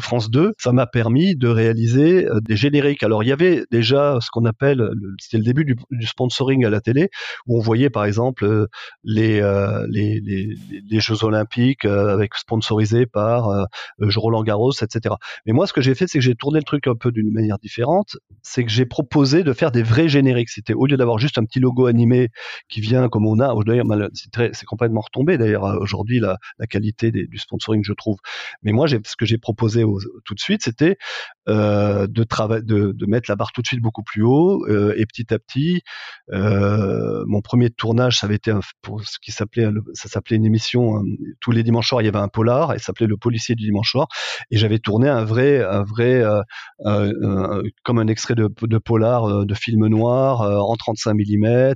[0.00, 0.52] France 2.
[0.58, 3.02] Ça m'a permis de réaliser des génériques.
[3.02, 6.70] Alors il y avait déjà ce qu'on appelle, c'était le début du, du, sponsoring à
[6.70, 7.08] la télé,
[7.46, 8.66] où on voyait par exemple
[9.02, 9.40] les
[9.88, 10.54] les, les,
[10.88, 13.66] les, Jeux Olympiques avec sponsorisés par
[14.24, 15.14] Roland Garros, etc.
[15.46, 17.32] Mais moi, ce que j'ai fait, c'est que j'ai tourné le truc un peu d'une
[17.32, 18.16] manière différente.
[18.42, 20.50] C'est que j'ai proposé de faire des vrais génériques.
[20.50, 22.28] C'était au lieu d'avoir juste un petit logo animé
[22.68, 23.54] qui vient comme on a.
[23.64, 23.86] D'ailleurs,
[24.52, 26.36] c'est complètement retombé d'ailleurs euh, aujourd'hui la,
[26.68, 28.16] qualité du sponsoring, je trouve.
[28.62, 29.84] Mais moi, ce que j'ai proposé
[30.24, 30.96] tout de suite, c'était
[31.48, 35.38] euh, de, mettre la barre tout de suite beaucoup plus haut euh, et petit à
[35.38, 35.82] petit.
[36.30, 41.02] mon premier tournage, ça avait été pour ce qui s'appelait, ça s'appelait une émission
[41.40, 42.02] tous les dimanches soirs.
[42.02, 44.08] Il y avait un polar et ça s'appelait Le policier du dimanche soir.
[44.50, 46.24] Et j'avais tourné un vrai, un vrai,
[47.82, 51.74] comme un extrait de, de polar, de film noir en 35 mm,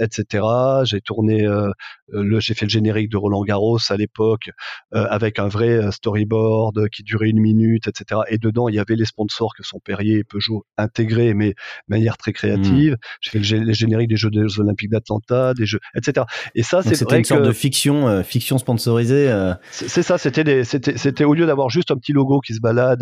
[0.00, 0.44] etc.
[0.84, 4.50] J'ai tourné, le, j'ai fait le générique de Roland Garros à l'époque
[4.92, 8.20] avec un vrai storyboard qui durait une minute, etc.
[8.28, 11.54] Et dedans, il y avait les sponsors que sont Perrier et Peugeot intégrés, mais de
[11.88, 12.92] manière très créative.
[12.92, 12.96] Mmh.
[13.20, 16.26] J'ai fait le, générique des Jeux des Olympiques d'Atlanta, des Jeux, etc.
[16.54, 19.32] Et ça, c'est c'était une sorte de fiction, fiction sponsorisée.
[19.70, 20.18] C'est ça.
[20.18, 23.00] C'était au lieu d'avoir juste un petit logo qui se balade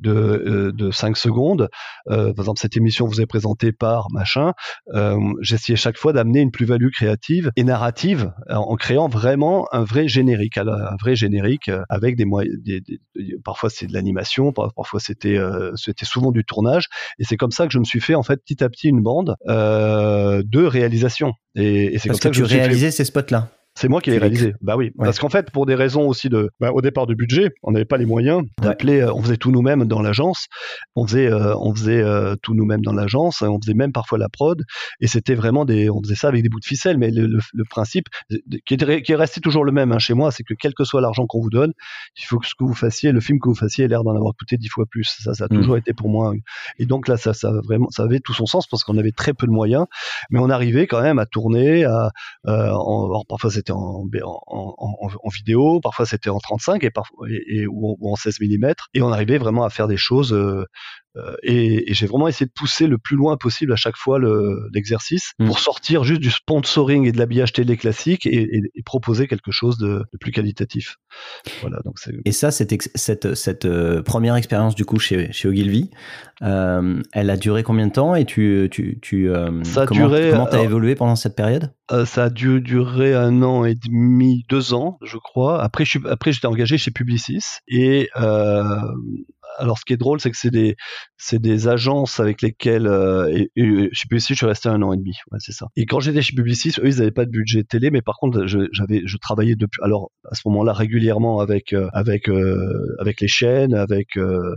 [0.00, 1.68] de, de 5 secondes.
[2.06, 4.52] par exemple, cette émission vous est présentée par machin.
[4.94, 10.08] Euh, J'essayais chaque fois d'amener une plus-value créative et narrative en, créant vraiment un vrai
[10.08, 12.56] générique, un vrai générique euh, avec des moyens.
[12.62, 12.82] Des,
[13.44, 16.88] parfois c'est de l'animation, parfois c'était euh, c'était souvent du tournage.
[17.18, 19.02] Et c'est comme ça que je me suis fait en fait petit à petit une
[19.02, 21.32] bande euh, de réalisation.
[21.54, 23.48] Et, et c'est comme ça que, tu réalisais ces spots-là.
[23.76, 24.54] C'est moi qui l'ai réalisé.
[24.62, 27.50] Bah oui, parce qu'en fait, pour des raisons aussi de, bah, au départ de budget,
[27.62, 29.00] on n'avait pas les moyens d'appeler.
[29.00, 30.46] Euh, on faisait tout nous-mêmes dans l'agence.
[30.94, 33.42] On faisait, euh, on faisait euh, tout nous-mêmes dans l'agence.
[33.42, 34.62] On faisait même parfois la prod.
[35.00, 36.96] Et c'était vraiment des, on faisait ça avec des bouts de ficelle.
[36.96, 38.06] Mais le, le, principe
[38.64, 40.84] qui est, qui est, resté toujours le même hein, chez moi, c'est que quel que
[40.84, 41.72] soit l'argent qu'on vous donne,
[42.18, 44.16] il faut que ce que vous fassiez, le film que vous fassiez, ait l'air d'en
[44.16, 45.18] avoir coûté dix fois plus.
[45.22, 45.56] Ça, ça a mmh.
[45.56, 46.32] toujours été pour moi.
[46.78, 49.34] Et donc là, ça, ça vraiment, ça avait tout son sens parce qu'on avait très
[49.34, 49.84] peu de moyens,
[50.30, 51.84] mais on arrivait quand même à tourner.
[51.84, 52.10] À,
[52.46, 54.04] en, parfois c'était en,
[55.34, 59.38] vidéo, parfois c'était en 35 et, parfois, et, ou, en 16 mm, et on arrivait
[59.38, 60.32] vraiment à faire des choses
[61.16, 64.18] euh, et, j'ai vraiment essayé de pousser le plus loin possible à chaque fois
[64.72, 65.46] l'exercice mm.
[65.46, 70.04] pour sortir juste du sponsoring et de l'habillage télé classique et, proposer quelque chose de,
[70.20, 70.96] plus qualitatif.
[71.60, 75.90] Voilà, donc et ça, cette, cette, cette euh, première expérience du coup chez, chez Ogilvy,
[76.42, 79.30] euh, elle a duré combien de temps et tu, tu, tu
[79.64, 81.72] ça a comment tu as évolué pendant cette période?
[82.04, 85.62] Ça a dû durer un an et demi, deux ans, je crois.
[85.62, 88.08] Après j'étais engagé chez Publicis et
[89.58, 90.76] alors ce qui est drôle, c'est que c'est des
[91.16, 94.96] c'est des agences avec lesquelles euh, et, chez Publicis, je suis resté un an et
[94.96, 95.14] demi.
[95.30, 95.66] Ouais, c'est ça.
[95.76, 98.46] Et quand j'étais chez Publicis, eux, ils n'avaient pas de budget télé, mais par contre,
[98.46, 103.28] j'avais je travaillais depuis alors à ce moment-là régulièrement avec euh, avec euh, avec les
[103.28, 104.54] chaînes, avec euh,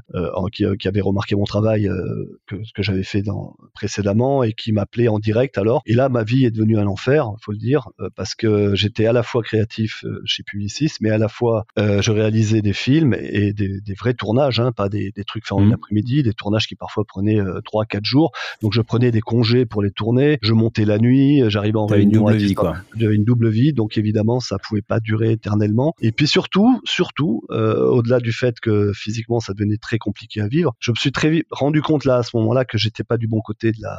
[0.52, 1.90] qui, qui avaient remarqué mon travail
[2.48, 5.82] que que j'avais fait dans précédemment et qui m'appelaient en direct alors.
[5.86, 9.14] Et là, ma vie est devenue un enfer, faut le dire, parce que j'étais à
[9.14, 13.82] la fois créatif chez Publicis, mais à la fois je réalisais des films et des,
[13.82, 15.74] des vrais tournages, hein, pas des, trucs faits en mmh.
[15.74, 18.32] après-midi, des tournages qui parfois prenaient euh, trois, 4 jours.
[18.62, 22.30] Donc je prenais des congés pour les tourner, je montais la nuit, j'arrivais en réunion.
[22.30, 22.78] Une double vie, quoi.
[22.96, 25.94] J'avais une double vie, donc évidemment ça pouvait pas durer éternellement.
[26.00, 30.48] Et puis surtout, surtout, euh, au-delà du fait que physiquement ça devenait très compliqué à
[30.48, 33.18] vivre, je me suis très vite rendu compte là à ce moment-là que j'étais pas
[33.18, 33.98] du bon côté de la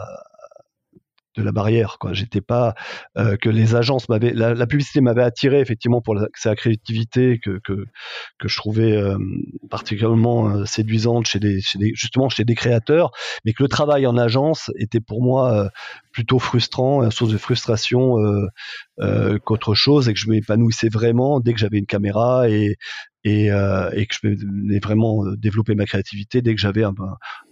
[1.36, 2.12] de la barrière quoi.
[2.12, 2.74] J'étais pas
[3.16, 7.84] euh, que les agences m'avaient la, publicité m'avait attiré effectivement pour sa créativité que, que
[8.38, 9.16] que je trouvais euh,
[9.70, 13.12] particulièrement euh, séduisante chez des, chez des, justement chez des créateurs
[13.44, 15.70] mais que le travail en agence était pour moi
[16.12, 18.16] plutôt frustrant une source de frustration
[19.44, 22.76] qu'autre chose et que je m'épanouissais vraiment dès que j'avais une caméra et
[23.24, 26.94] et, euh, et que je vais vraiment euh, développer ma créativité dès que j'avais un,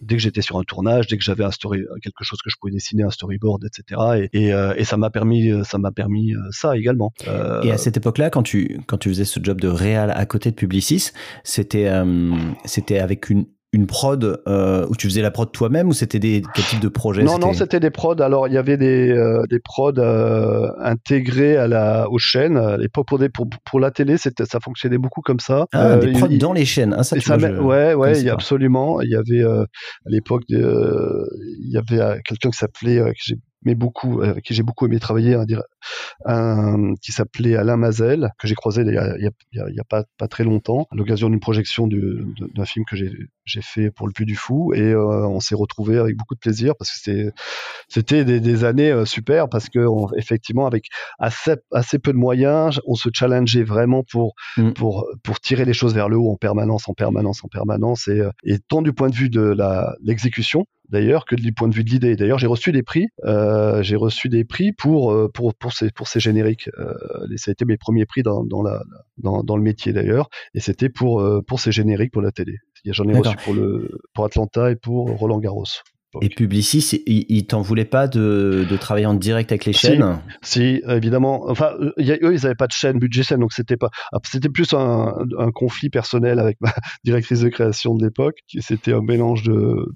[0.01, 2.57] dès que j'étais sur un tournage, dès que j'avais un story, quelque chose que je
[2.61, 4.29] pouvais dessiner, un storyboard, etc.
[4.33, 7.13] Et, euh, et ça m'a permis, ça m'a permis ça également.
[7.63, 10.51] et à cette époque-là, quand tu quand tu faisais ce job de réal à côté
[10.51, 11.11] de Publicis,
[11.45, 11.91] c'était
[12.65, 16.43] c'était avec une une prod euh, où tu faisais la prod toi-même ou c'était des
[16.55, 17.23] quel type de projet?
[17.23, 18.21] Non non c'était des prods.
[18.21, 22.57] Alors il y avait des euh, des prods euh, intégrés à la aux chaînes.
[22.57, 25.67] À l'époque pour, pour pour la télé c'était ça fonctionnait beaucoup comme ça.
[25.73, 26.95] Ah, des prods dans les chaînes.
[26.97, 29.03] Ah, ça, tu ouais ouais il y a absolument.
[29.03, 29.67] Il y avait à
[30.07, 34.87] l'époque il y avait quelqu'un qui s'appelait que j'ai aimé beaucoup, avec qui j'ai beaucoup
[34.87, 35.47] aimé travailler, un,
[36.25, 40.05] un qui s'appelait Alain Mazel, que j'ai croisé il y a, il y a, pas,
[40.19, 44.27] pas très longtemps, à l'occasion d'une projection d'un film que j'ai fait pour le Puy
[44.27, 47.33] du Fou, et euh, on s'est retrouvé avec beaucoup de plaisir parce que
[47.89, 50.87] c'était des, des, années euh, super parce que on, effectivement avec
[51.19, 54.73] assez, assez peu de moyens, on se challengeait vraiment pour mm.
[54.73, 58.23] pour pour tirer les choses vers le haut en permanence, en permanence, en permanence, et,
[58.45, 59.57] et tant du point de vue de
[60.03, 62.17] l'exécution d'ailleurs que du point de vue de l'idée.
[62.17, 63.07] D'ailleurs, j'ai reçu des prix.
[63.25, 66.69] Euh, j'ai reçu des prix pour euh, pour pour ces pour ces génériques.
[66.79, 66.95] Euh,
[67.37, 68.83] ça a été mes premiers prix dans dans la
[69.19, 72.57] dans, dans le métier d'ailleurs, et c'était pour pour ces génériques pour la télé.
[72.87, 75.65] J'en ai reçu pour le pour Atlanta et pour Roland Garros.
[76.23, 80.23] Et Publicis, il, t'en voulait pas de, de, travailler en direct avec les chaînes?
[80.41, 81.45] Si, évidemment.
[81.51, 83.91] Enfin, eux, ils n'avaient pas de chaîne budget scène, donc c'était pas.
[84.13, 86.73] Ah, c'était plus un, un, conflit personnel avec ma
[87.05, 88.39] directrice de création de l'époque.
[88.59, 89.87] C'était un mélange de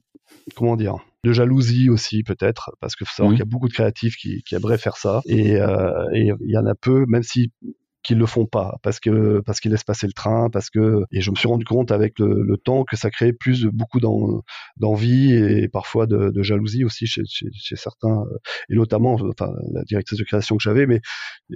[0.54, 3.72] comment dire de jalousie aussi peut-être parce que faut savoir qu'il y a beaucoup de
[3.72, 5.20] créatifs qui, qui aimeraient faire ça.
[5.26, 7.52] Et euh, il y en a peu même si
[8.02, 11.20] qu'ils le font pas parce que parce qu'ils laissent passer le train parce que et
[11.20, 15.32] je me suis rendu compte avec le, le temps que ça créait plus beaucoup d'envie
[15.32, 18.24] et parfois de, de jalousie aussi chez, chez, chez, certains
[18.68, 21.00] et notamment enfin la directrice de création que j'avais mais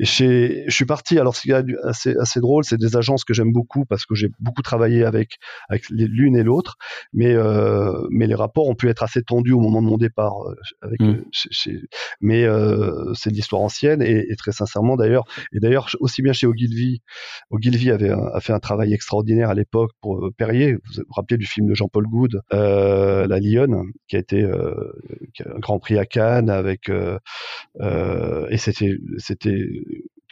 [0.03, 3.35] chez je suis parti alors ce qui est assez assez drôle c'est des agences que
[3.35, 6.77] j'aime beaucoup parce que j'ai beaucoup travaillé avec avec l'une et l'autre
[7.13, 10.49] mais euh, mais les rapports ont pu être assez tendus au moment de mon départ
[10.49, 11.25] euh, avec mmh.
[11.33, 11.81] chez,
[12.21, 16.33] mais euh, c'est de l'histoire ancienne et, et très sincèrement d'ailleurs et d'ailleurs aussi bien
[16.37, 17.03] chez Ogilvy.
[17.51, 20.75] Ogilvy avait fait un travail extraordinaire à l'époque pour euh, Perrier.
[20.75, 24.75] Vous vous rappelez du film de Jean-Paul Goud, euh, La Lionne, qui a été euh,
[25.45, 28.99] un Grand Prix à Cannes avec et c'était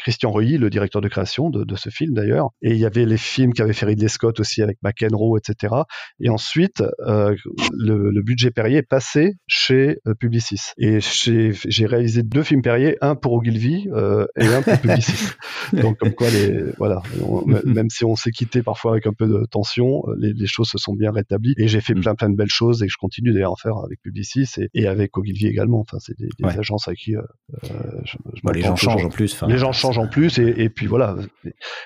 [0.04, 2.50] Christian Reuilly, le directeur de création de, de ce film d'ailleurs.
[2.62, 5.74] Et il y avait les films qu'avait fait Ridley Scott aussi avec McEnroe, etc.
[6.20, 7.34] Et ensuite, euh,
[7.72, 10.60] le, le, budget Perrier est passé chez euh, Publicis.
[10.78, 15.30] Et j'ai réalisé deux films Perrier, un pour Ogilvy euh, et un pour Publicis.
[15.72, 17.02] Donc comme quoi, les, voilà,
[17.64, 20.78] même si on s'est quitté parfois avec un peu de tension, les, les choses se
[20.78, 21.54] sont bien rétablies.
[21.56, 22.00] Et j'ai fait mm.
[22.02, 24.68] plein plein de belles choses et je continue d'ailleurs à en faire avec Publicis et,
[24.74, 25.80] et, avec Ogilvy également.
[25.80, 27.20] Enfin, c'est des, des agences avec qui euh,
[28.04, 29.42] je, je bon, les gens changent en plus.
[29.46, 31.16] Les gens changent en plus et, puis voilà.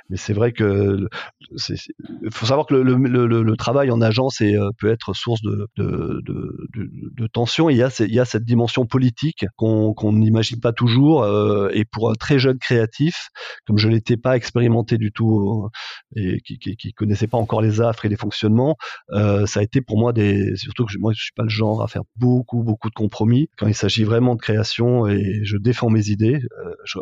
[0.09, 1.09] Mais c'est vrai que
[1.51, 7.71] il faut savoir que le, travail en agence euh, peut être source de, de, tension.
[7.71, 11.23] Il y a, il y cette dimension politique qu'on n'imagine pas toujours.
[11.23, 13.29] Euh, et pour un très jeune créatif,
[13.66, 15.68] comme je l'étais pas expérimenté du tout
[16.16, 18.77] euh, et qui, qui, qui, connaissait pas encore les affres et les fonctionnements,
[19.11, 20.57] ça a été pour moi des.
[20.57, 23.66] Surtout que moi, je suis pas le genre à faire beaucoup beaucoup de compromis quand
[23.66, 26.40] il s'agit vraiment de création et je défends mes idées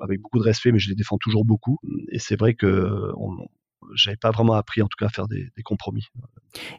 [0.03, 1.79] avec beaucoup de respect, mais je défends toujours beaucoup.
[2.11, 3.37] Et c'est vrai que on,
[3.95, 6.05] j'avais pas vraiment appris en tout cas à faire des, des compromis.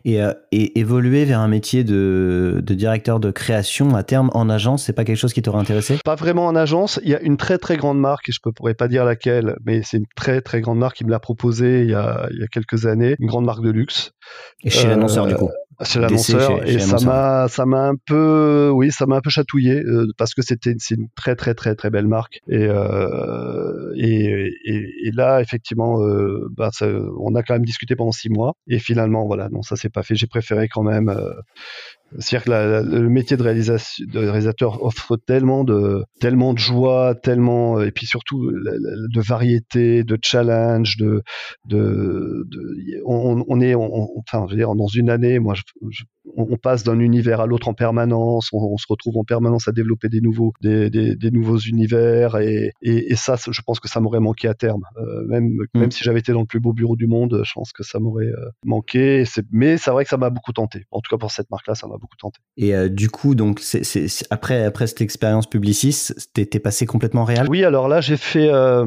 [0.06, 4.50] Et, euh, et, évoluer vers un métier de, de, directeur de création à terme en
[4.50, 6.00] agence, c'est pas quelque chose qui t'aurait intéressé?
[6.04, 7.00] Pas vraiment en agence.
[7.04, 9.56] Il y a une très très grande marque, et je ne pourrais pas dire laquelle,
[9.66, 12.40] mais c'est une très très grande marque qui me l'a proposé il y, a, il
[12.40, 14.12] y a quelques années, une grande marque de luxe.
[14.64, 15.50] Et chez euh, l'annonceur du coup?
[15.84, 16.68] Chez l'annonceur.
[16.68, 20.34] et ça m'a ça m'a un peu oui ça m'a un peu chatouillé euh, parce
[20.34, 22.40] que c'était c'est une très très très très belle marque.
[22.48, 26.88] Et euh, et, et, et, là effectivement euh, bah, ça,
[27.20, 28.54] on a quand même discuté pendant six mois.
[28.68, 30.16] Et finalement voilà non ça s'est pas fait.
[30.16, 31.34] J'ai préféré quand même euh,
[32.20, 37.82] c'est-à-dire que le métier de, réalisation, de réalisateur offre tellement de, tellement de joie, tellement,
[37.82, 41.22] et puis surtout de variété, de challenge, de,
[41.66, 46.04] de, de on, on, est, on, enfin, je veux dire, dans une année, moi, je,
[46.36, 50.10] on, passe d'un univers à l'autre en permanence, on, se retrouve en permanence à développer
[50.10, 54.00] des nouveaux, des, des, des nouveaux univers, et, et, et, ça, je pense que ça
[54.00, 54.82] m'aurait manqué à terme.
[54.98, 55.80] Euh, même, mm.
[55.80, 58.00] même si j'avais été dans le plus beau bureau du monde, je pense que ça
[58.00, 59.24] m'aurait euh, manqué.
[59.52, 60.86] Mais c'est vrai que ça m'a beaucoup tenté.
[60.92, 62.40] En tout cas, pour cette marque-là, ça m'a beaucoup tenté.
[62.58, 66.86] Et euh, du coup, donc, c'est, c'est, après, après cette expérience Publicis, t'es, t'es passé
[66.86, 68.86] complètement réel Oui, alors là, j'ai fait, euh,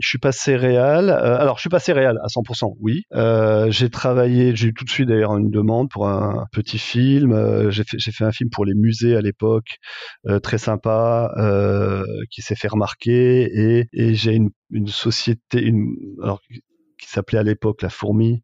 [0.00, 1.10] je suis passé réel.
[1.10, 3.04] Euh, alors, je suis passé réel à 100%, oui.
[3.70, 7.70] j'ai travaillé, j'ai eu tout de suite d'ailleurs une demande pour un petit film.
[7.70, 9.78] j'ai, fait, j'ai fait un film pour les musées à l'époque,
[10.42, 11.30] très sympa,
[12.30, 13.42] qui s'est fait remarquer.
[13.44, 16.40] Et, et j'ai une, une société, une, alors,
[17.04, 18.42] qui s'appelait à l'époque La Fourmi,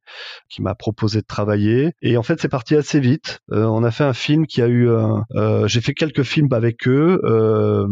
[0.48, 1.92] qui m'a proposé de travailler.
[2.02, 3.40] Et en fait, c'est parti assez vite.
[3.52, 4.88] Euh, on a fait un film qui a eu...
[4.88, 7.20] Euh, j'ai fait quelques films avec eux.
[7.24, 7.86] Euh,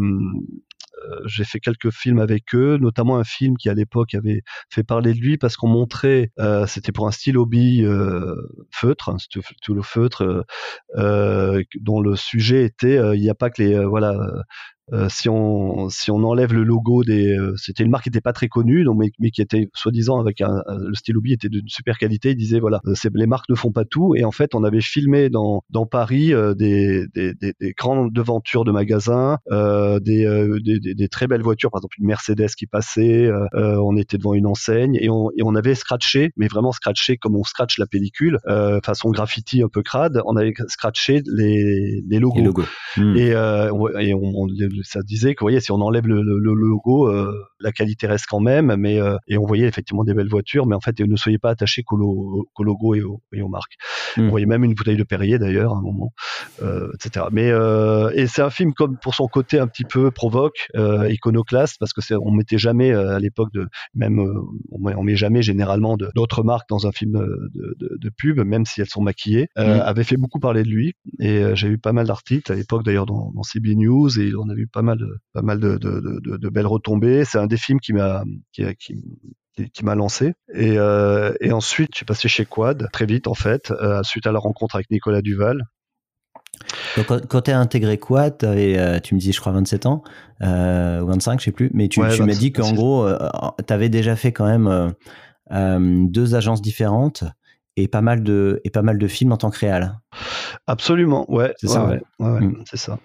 [1.25, 5.13] j'ai fait quelques films avec eux, notamment un film qui à l'époque avait fait parler
[5.13, 8.35] de lui parce qu'on montrait, euh, c'était pour un style hobby euh,
[8.71, 10.45] feutre, un stylo feutre,
[10.97, 14.15] euh, dont le sujet était, il n'y a pas que les, voilà,
[15.09, 18.47] si on si on enlève le logo des, c'était une marque qui n'était pas très
[18.47, 22.31] connue, donc mais, qui était soi-disant avec un, le stylo était de super qualité.
[22.31, 22.81] Il disait voilà,
[23.13, 24.15] les marques ne font pas tout.
[24.15, 28.63] Et en fait, on avait filmé dans dans Paris des, des, des, des grandes devantures
[28.63, 33.29] de magasins, des, des, des, très belles voitures, par exemple une Mercedes qui passait.
[33.53, 37.35] on était devant une enseigne et on, et on avait scratché, mais vraiment scratché comme
[37.35, 38.39] on scratch la pellicule,
[38.83, 40.21] façon graffiti un peu crade.
[40.25, 42.43] On avait scratché les, les logos.
[42.43, 42.65] logos.
[42.97, 43.15] Hmm.
[43.15, 44.47] Et, euh, et on,
[44.83, 48.25] ça disait que, vous voyez, si on enlève le, le, logo, euh, la qualité reste
[48.27, 51.15] quand même, mais euh, et on voyait effectivement des belles voitures, mais en fait, ne
[51.15, 51.97] soyez pas attachés qu'au,
[52.59, 53.01] logo et,
[53.33, 53.75] et aux marques.
[54.17, 54.27] Hmm.
[54.27, 56.13] On voyait même une bouteille de Perrier d'ailleurs à un moment,
[56.61, 57.27] euh, etc.
[57.31, 60.67] Mais euh, et c'est un film comme pour son côté un petit peu provoque,
[61.09, 64.19] iconoclaste, parce que c'est, on mettait jamais à l'époque de même
[64.71, 68.81] on, met jamais généralement d'autres marques dans un film de, de, de, pub, même si
[68.81, 69.47] elles sont maquillées.
[69.55, 69.79] Hmm.
[69.83, 73.05] Avait fait beaucoup parler de lui et j'ai eu pas mal d'articles à l'époque d'ailleurs
[73.05, 76.19] dans, dans, CB News et on a vu pas mal de, pas mal de, de,
[76.37, 77.25] de belles retombées.
[77.25, 78.95] C'est un des films qui m'a qui, qui,
[79.67, 80.33] qui m'a lancé.
[80.53, 84.27] Et, euh, et ensuite, je suis passé chez Quad très vite en fait, euh, suite
[84.27, 85.63] à la rencontre avec Nicolas Duval.
[86.97, 90.03] Donc, quand, tu as intégré Quad, euh, tu me dis, je crois, 27 ans,
[90.41, 93.07] euh, ou 25, je sais plus, mais tu, tu m'as dit qu'en gros,
[93.65, 94.93] tu avais déjà fait quand même
[96.09, 97.23] deux agences différentes
[97.75, 99.99] et pas mal de et pas mal de films en tant que réal.
[100.69, 101.53] Absolument, ouais.
[101.57, 101.99] C'est ça, ouais.
[102.19, 102.63] ouais, mm.
[102.69, 102.99] c'est ça.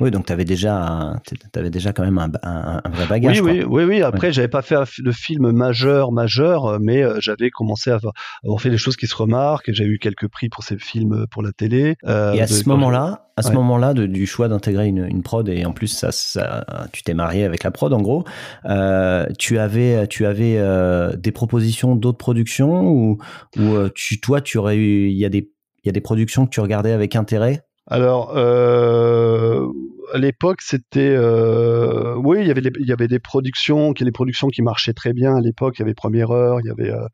[0.00, 1.20] Oui, donc tu avais déjà,
[1.54, 3.42] avais déjà quand même un, un, vrai bagage.
[3.42, 4.02] Oui, oui, oui, oui.
[4.02, 8.14] Après, j'avais pas fait de film majeur, majeur, mais euh, j'avais commencé à avoir,
[8.60, 9.70] fait des choses qui se remarquent.
[9.72, 11.96] J'ai eu quelques prix pour ces films pour la télé.
[12.06, 15.64] Euh, et à ce moment-là, à ce moment-là, du choix d'intégrer une, une, prod et
[15.64, 18.24] en plus ça, ça tu t'es marié avec la prod en gros.
[18.64, 23.18] Euh, tu avais, tu avais euh, des propositions d'autres productions ou,
[23.58, 25.50] ou euh, tu, toi, tu aurais eu, il y a des,
[25.84, 27.62] il y a des productions que tu regardais avec intérêt?
[27.86, 29.66] Alors, euh,
[30.14, 34.46] à l'époque, c'était, euh, oui, il y avait il y avait des productions, qui productions
[34.46, 35.74] qui marchaient très bien à l'époque.
[35.78, 37.06] Il y avait Première Heure, il y avait, euh,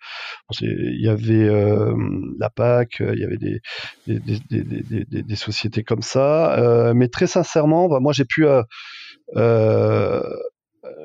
[0.60, 1.48] il y avait
[2.38, 3.60] la PAC, il y avait des
[4.06, 6.92] des, des, des, sociétés comme ça.
[6.94, 8.46] Mais très sincèrement, bah, moi, j'ai pu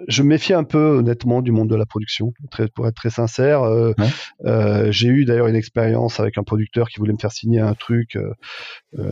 [0.08, 2.34] je me méfie un peu honnêtement du monde de la production,
[2.76, 3.64] pour être très sincère.
[3.64, 3.94] Euh,
[4.46, 7.74] euh, j'ai eu d'ailleurs une expérience avec un producteur qui voulait me faire signer un
[7.74, 8.34] truc, euh,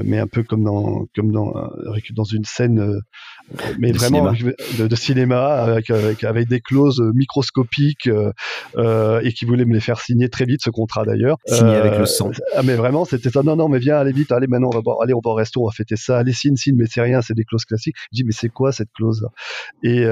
[0.03, 1.53] mais un peu comme dans comme dans
[2.15, 3.01] dans une scène
[3.79, 8.31] mais vraiment De, cinéma avec, avec, des clauses microscopiques euh,
[8.77, 11.37] euh, et qui voulait me les faire signer très vite ce contrat d'ailleurs.
[11.45, 12.31] Signé avec le sang.
[12.55, 13.43] Ah, mais vraiment c'était ça.
[13.43, 15.61] Non non mais viens allez vite allez maintenant on va allez on va au resto
[15.61, 17.95] on va fêter ça allez signe signe mais c'est rien c'est des clauses classiques.
[18.11, 19.27] Je dis mais c'est quoi cette clause?
[19.83, 20.03] Et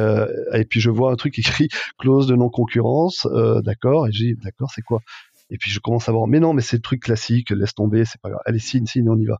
[0.53, 3.27] et puis je vois un truc écrit clause de non concurrence
[3.63, 5.01] d'accord et je dis d'accord c'est quoi?
[5.49, 8.03] Et puis je commence à voir, mais non, mais c'est le truc classique, laisse tomber,
[8.03, 8.41] c'est pas grave.
[8.45, 9.37] Allez, signe, signe, on y va.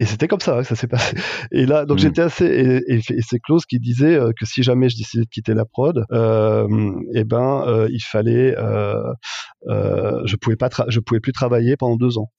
[0.00, 1.16] Et c'était comme ça que ça s'est passé.
[1.52, 2.00] Et là, donc mm.
[2.00, 5.28] j'étais assez et, et, c'est Klaus qui disait euh, que si jamais je décidais de
[5.28, 9.12] quitter la prod, euh, eh ben euh, il fallait, euh,
[9.68, 12.30] euh je pouvais pas, je pouvais plus travailler pendant deux ans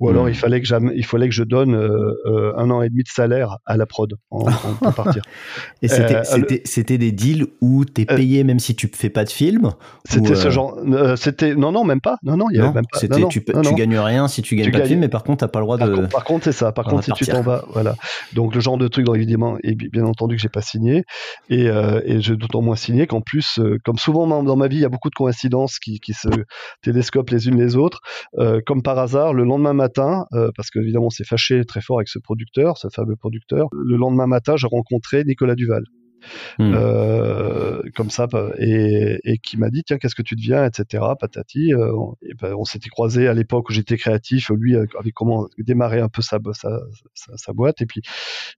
[0.00, 0.34] ou alors il hmm.
[0.34, 3.58] fallait que il fallait que je donne euh, euh, un an et demi de salaire
[3.66, 4.44] à la prod en,
[4.80, 5.22] pour partir.
[5.82, 9.24] Et c'était euh, c'était des deals où tu es payé même si tu fais pas
[9.24, 9.72] de film
[10.04, 10.78] C'était ce genre
[11.16, 12.16] c'était non non même pas.
[12.22, 13.18] Non non il y avait même pas.
[13.18, 15.48] non, tu, tu gagnes rien si tu gagnes pas de film mais par contre t'as
[15.48, 16.72] pas le droit de par contre, c'est ça.
[16.72, 17.94] Par contre si tu t'en vas voilà.
[18.34, 21.04] Donc le genre de truc évidemment et bien entendu que j'ai pas signé.
[21.48, 24.84] Et, et j'ai d'autant moins signé qu'en plus comme souvent dans, ma vie il y
[24.84, 26.28] a beaucoup de coïncidences qui, qui se
[26.82, 28.00] télescopent les unes les autres.
[28.66, 31.98] Comme par hasard le lendemain lendemain matin, euh, parce qu'évidemment, on s'est fâché très fort
[31.98, 33.68] avec ce producteur, ce fameux producteur.
[33.72, 35.84] Le lendemain matin, j'ai rencontré Nicolas Duval.
[36.58, 36.72] Hmm.
[36.74, 38.26] Euh, comme ça,
[38.58, 41.04] et, et qui m'a dit tiens qu'est-ce que tu deviens, etc.
[41.18, 41.74] Patati.
[41.74, 41.92] Euh,
[42.40, 46.22] ben, on s'était croisé à l'époque où j'étais créatif, lui avait comment démarrer un peu
[46.22, 46.70] sa, sa,
[47.36, 48.02] sa, boîte, et puis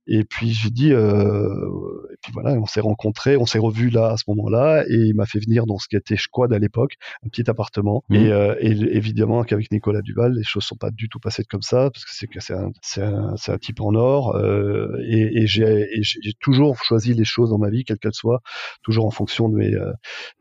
[0.07, 1.69] et puis j'ai dit euh,
[2.13, 5.15] et puis voilà, on s'est rencontrés, on s'est revus là à ce moment-là, et il
[5.15, 6.95] m'a fait venir dans ce qui était Quad à l'époque,
[7.25, 8.15] un petit appartement, hmm.
[8.15, 11.63] et, euh, et, évidemment qu'avec Nicolas Duval, les choses sont pas du tout passées comme
[11.63, 12.11] ça, parce que
[12.41, 17.53] c'est un, un, un, type en or, euh, et, et j'ai toujours choisi les choses
[17.55, 18.41] dans ma vie, quelle qu'elle soit,
[18.83, 19.93] toujours en fonction de mes euh,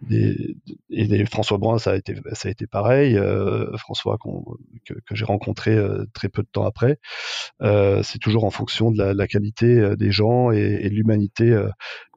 [0.02, 0.56] des,
[0.90, 3.18] et François Brun, ça a été ça a été pareil.
[3.18, 4.18] Euh, François
[4.86, 7.00] que, j'ai rencontré euh, très peu de temps après,
[8.04, 11.56] c'est toujours en fonction de la, la qualité des gens et, et de l'humanité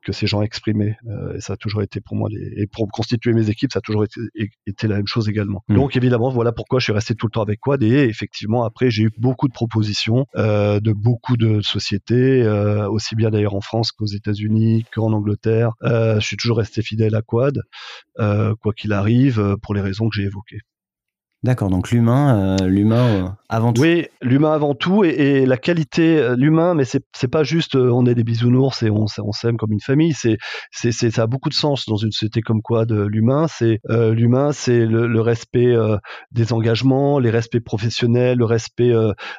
[0.07, 0.96] que ces gens exprimaient.
[1.09, 3.80] Euh, et ça a toujours été pour moi, les, et pour constituer mes équipes, ça
[3.80, 4.20] a toujours été,
[4.66, 5.64] été la même chose également.
[5.68, 5.74] Hmm.
[5.74, 7.82] Donc évidemment, voilà pourquoi je suis resté tout le temps avec Quad.
[7.82, 13.16] Et effectivement, après, j'ai eu beaucoup de propositions euh, de beaucoup de sociétés, euh, aussi
[13.16, 15.72] bien d'ailleurs en France qu'aux États-Unis, qu'en Angleterre.
[15.82, 17.62] Euh, je suis toujours resté fidèle à Quad,
[18.20, 20.61] euh, quoi qu'il arrive, pour les raisons que j'ai évoquées.
[21.43, 23.82] D'accord, donc l'humain, euh, l'humain euh, avant tout.
[23.82, 28.07] Oui, l'humain avant tout et, la qualité, euh, l'humain, mais c'est c'est pas juste on
[28.07, 30.14] est des bisounours et on, on s'aime comme une famille.
[30.14, 30.39] C'est
[30.72, 33.47] c'est ça a beaucoup de sens dans une société comme quoi de l'humain.
[33.49, 35.74] C'est l'humain, c'est le, respect
[36.32, 38.93] des engagements, les respects professionnels, le respect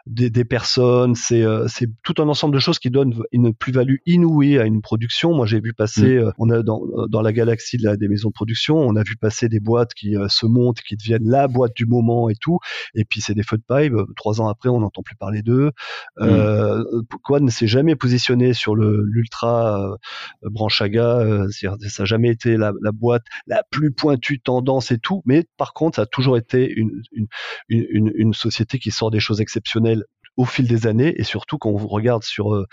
[0.06, 1.16] des, des, personnes.
[1.16, 5.34] C'est c'est tout un ensemble de choses qui donnent une plus-value inouïe à une production.
[5.34, 6.32] Moi, j'ai vu passer, mm.
[6.38, 9.18] on a dans dans la galaxie de la, des maisons de production, on a vu
[9.18, 12.60] passer des boîtes qui se montent, qui deviennent la boîte du moment et tout.
[12.94, 13.90] Et puis c'est des feux de paille.
[13.90, 15.72] Euh, trois ans après, on n'entend plus parler d'eux.
[16.18, 16.24] Mm.
[16.24, 16.84] Euh,
[17.24, 19.96] Quad ne s'est jamais positionné sur le l'ultra euh,
[20.44, 21.20] branchaga.
[21.20, 25.22] Euh, ça n'a jamais été la, la, boîte la plus pointue tendance et tout.
[25.26, 27.28] Mais par contre, ça a toujours été une, une,
[27.70, 30.04] une, une société qui sort des choses exceptionnelles
[30.38, 32.66] au fil des années et surtout quand on regarde sur euh,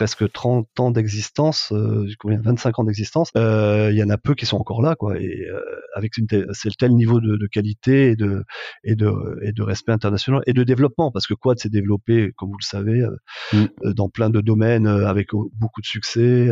[0.00, 4.34] presque 30 ans d'existence, euh, combien 25 ans d'existence, euh, il y en a peu
[4.34, 5.60] qui sont encore là quoi et euh,
[5.94, 8.42] avec une c'est le tel niveau de, de, qualité et de
[8.82, 9.12] et de
[9.42, 12.64] et de respect international et de développement parce que Quad s'est développé comme vous le
[12.64, 13.06] savez
[13.52, 13.92] mm.
[13.92, 16.50] dans plein de domaines avec beaucoup de succès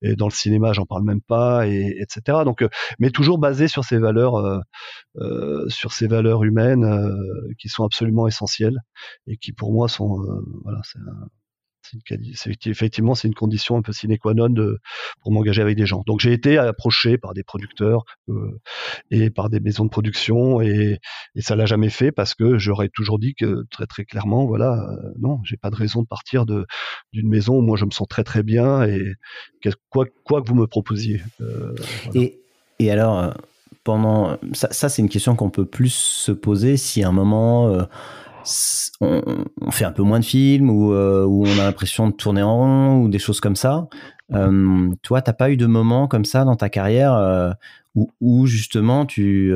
[0.00, 2.64] et dans le cinéma j'en parle même pas et etc donc
[2.98, 4.62] mais toujours basé sur ces valeurs
[5.68, 6.86] sur ces valeurs humaines
[7.58, 8.78] qui sont absolument essentielles
[9.26, 10.98] et qui pour moi sont euh, voilà, c'est
[12.66, 14.54] effectivement c'est une condition un peu sine qua non
[15.20, 16.02] pour m'engager avec des gens.
[16.06, 18.58] Donc j'ai été approché par des producteurs euh,
[19.10, 20.98] et par des maisons de production et,
[21.34, 24.88] et ça l'a jamais fait parce que j'aurais toujours dit que très très clairement voilà
[24.90, 26.66] euh, non j'ai pas de raison de partir de
[27.12, 29.14] d'une maison où moi je me sens très très bien et
[29.90, 31.22] quoi quoi que vous me proposiez.
[32.14, 32.40] et,
[32.78, 33.34] et alors
[33.84, 37.86] pendant ça, ça c'est une question qu'on peut plus se poser si à un moment
[39.00, 42.42] on, fait un peu moins de films ou euh, où on a l'impression de tourner
[42.42, 43.88] en rond ou des choses comme ça.
[44.32, 47.52] Euh, toi, t'as pas eu de moment comme ça dans ta carrière euh,
[48.20, 49.54] où, justement tu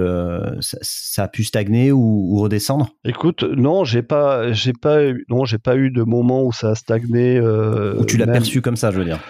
[0.61, 2.91] ça, a pu stagner ou, redescendre?
[3.05, 6.75] Écoute, non, j'ai pas, j'ai pas, non, j'ai pas eu de moment où ça a
[6.75, 7.41] stagné.
[7.41, 9.21] où tu l'as perçu comme ça, je veux dire?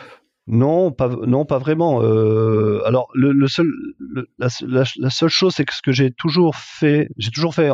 [0.51, 2.03] Non, pas non, pas vraiment.
[2.03, 3.69] Euh, alors le, seul,
[4.37, 4.49] la,
[5.11, 7.71] seule chose, c'est que ce que j'ai toujours fait, j'ai toujours fait,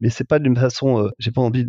[0.00, 1.66] mais c'est pas d'une façon, euh, j'ai pas envie,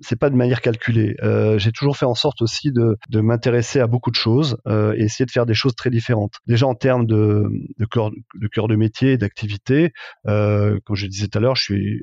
[0.00, 1.16] c'est pas de manière calculée.
[1.22, 5.26] Euh, j'ai toujours fait en sorte aussi de, m'intéresser à beaucoup de choses et essayer
[5.26, 6.32] de faire des choses très différentes.
[6.46, 7.50] Déjà en termes de
[7.90, 9.92] cœur de, cœur de métier, d'activité,
[10.24, 12.00] comme je disais tout à l'heure, je suis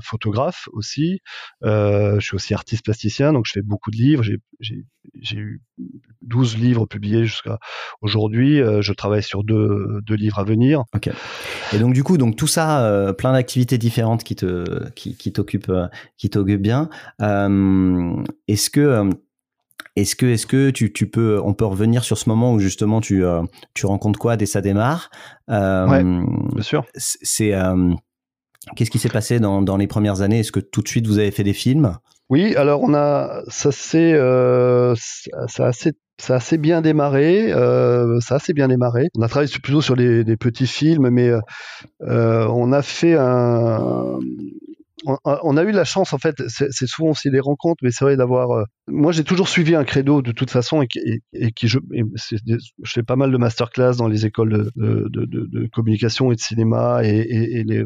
[0.00, 1.20] photographe aussi,
[1.62, 4.24] je suis aussi artiste plasticien, donc je fais beaucoup de livres.
[4.60, 5.60] J'ai eu
[6.22, 7.58] 12 livres publiés jusqu'à
[8.00, 8.60] aujourd'hui.
[8.60, 10.84] Euh, je travaille sur deux, deux, livres à venir.
[10.94, 11.10] Ok.
[11.72, 15.32] Et donc du coup, donc tout ça, euh, plein d'activités différentes qui te qui, qui
[15.32, 16.88] t'occupent euh, qui t'occupent bien.
[17.20, 19.10] est-ce que
[19.96, 23.00] est-ce que, est-ce que tu, tu, peux, on peut revenir sur ce moment où justement
[23.00, 23.22] tu,
[23.74, 25.08] tu rencontres quoi et ça démarre?
[25.50, 26.22] Euh,
[26.52, 26.84] bien sûr.
[26.96, 27.52] C'est
[28.74, 30.40] qu'est-ce qui s'est passé dans, dans les premières années?
[30.40, 31.96] Est-ce que tout de suite vous avez fait des films?
[32.28, 34.14] Oui, alors on a, ça c'est,
[35.46, 37.52] ça assez ça a assez bien démarré.
[37.52, 39.08] Euh, ça a assez bien démarré.
[39.16, 41.40] On a travaillé plutôt sur des, petits films, mais euh,
[42.02, 44.18] euh, on a fait un.
[45.24, 48.16] On, a eu la chance, en fait, c'est souvent aussi des rencontres, mais c'est vrai
[48.16, 48.64] d'avoir.
[48.88, 52.58] moi, j'ai toujours suivi un credo de toute façon, et, qui je, je
[52.90, 57.04] fais pas mal de masterclass dans les écoles de, de, de communication et de cinéma,
[57.04, 57.84] et, les,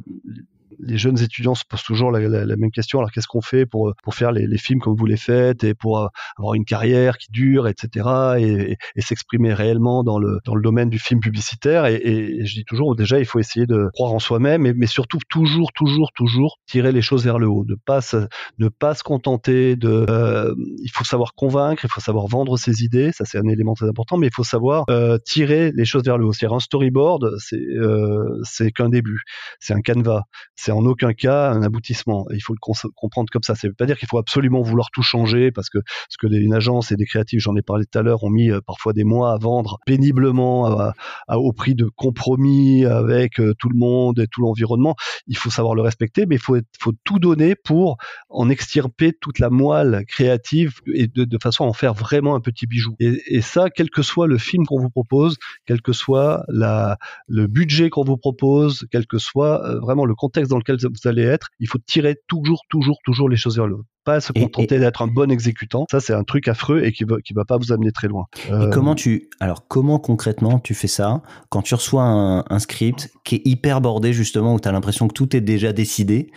[0.81, 2.99] les jeunes étudiants se posent toujours la, même question.
[2.99, 5.99] Alors qu'est-ce qu'on fait pour pour faire les, films comme vous les faites et pour
[5.99, 6.07] euh,
[6.39, 8.37] avoir une carrière qui dure, etc.
[8.39, 11.87] Et, s'exprimer réellement dans le dans le domaine du film publicitaire?
[11.87, 15.72] Et, je dis toujours déjà il faut essayer de croire en soi-même, mais, surtout toujours
[15.72, 18.26] toujours toujours tirer les choses vers le haut, ne pas se,
[18.59, 20.07] ne pas se contenter de.
[20.09, 23.74] Euh, il faut savoir convaincre, il faut savoir vendre ses idées, ça c'est un élément
[23.74, 26.33] très important, mais il faut savoir euh, tirer les choses vers le haut.
[26.33, 29.22] C'est-à-dire un storyboard, c'est euh, c'est qu'un début,
[29.61, 30.22] c'est un canevas
[30.69, 32.27] c'est en aucun cas un aboutissement.
[32.31, 33.55] il faut le comprendre comme ça.
[33.55, 35.79] Ça veut pas dire qu'il faut absolument vouloir tout changer parce que
[36.11, 38.51] ce que une agence et des créatifs, j'en ai parlé tout à l'heure, ont mis
[38.51, 40.93] euh, parfois des mois à vendre péniblement
[41.31, 44.95] au prix de compromis avec euh, tout le monde et tout l'environnement.
[45.27, 46.59] Il faut savoir le respecter, mais il faut,
[47.05, 47.97] tout donner pour
[48.29, 52.66] en extirper toute la moelle créative et de, façon à en faire vraiment un petit
[52.66, 52.95] bijou.
[53.01, 57.89] Et, ça, quel que soit le film qu'on vous propose, quel que soit le budget
[57.89, 61.49] qu'on vous propose, quel que soit euh, vraiment le contexte dans lequel vous allez être,
[61.61, 63.85] il faut tirer toujours, toujours, toujours les choses vers le haut.
[64.05, 65.87] Pas se contenter d'être un bon exécutant.
[65.91, 68.25] Ça, c'est un truc affreux et qui va, qui va pas vous amener très loin.
[68.49, 73.11] Et euh, comment tu, alors, comment concrètement tu fais ça quand tu reçois un, script
[73.25, 76.31] qui est hyper bordé, justement, où tu as l'impression que tout est déjà décidé?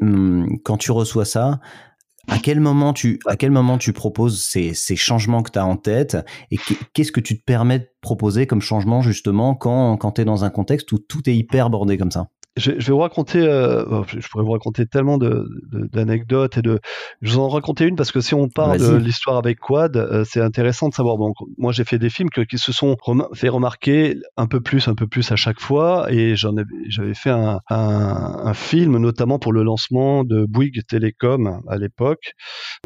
[0.00, 1.60] Hum, quand tu reçois ça,
[2.28, 5.66] à quel moment tu, à quel moment tu proposes ces, ces changements que tu as
[5.66, 6.16] en tête?
[6.50, 6.58] Et
[6.92, 10.44] qu'est-ce que tu te permets de proposer comme changement justement quand, quand tu es dans
[10.44, 12.28] un contexte où tout est hyper bordé comme ça?
[12.56, 16.80] Je, vais vous raconter, euh, je pourrais vous raconter tellement d'anecdotes et de.
[17.22, 20.24] Je vous en raconter une parce que si on parle de l'histoire avec Quad, euh,
[20.28, 21.16] c'est intéressant de savoir.
[21.16, 22.96] Bon, moi j'ai fait des films qui se sont
[23.32, 26.52] fait remarquer un peu plus, un peu plus à chaque fois, et j'en
[26.88, 32.34] j'avais fait un, un, film notamment pour le lancement de Bouygues Télécom à l'époque.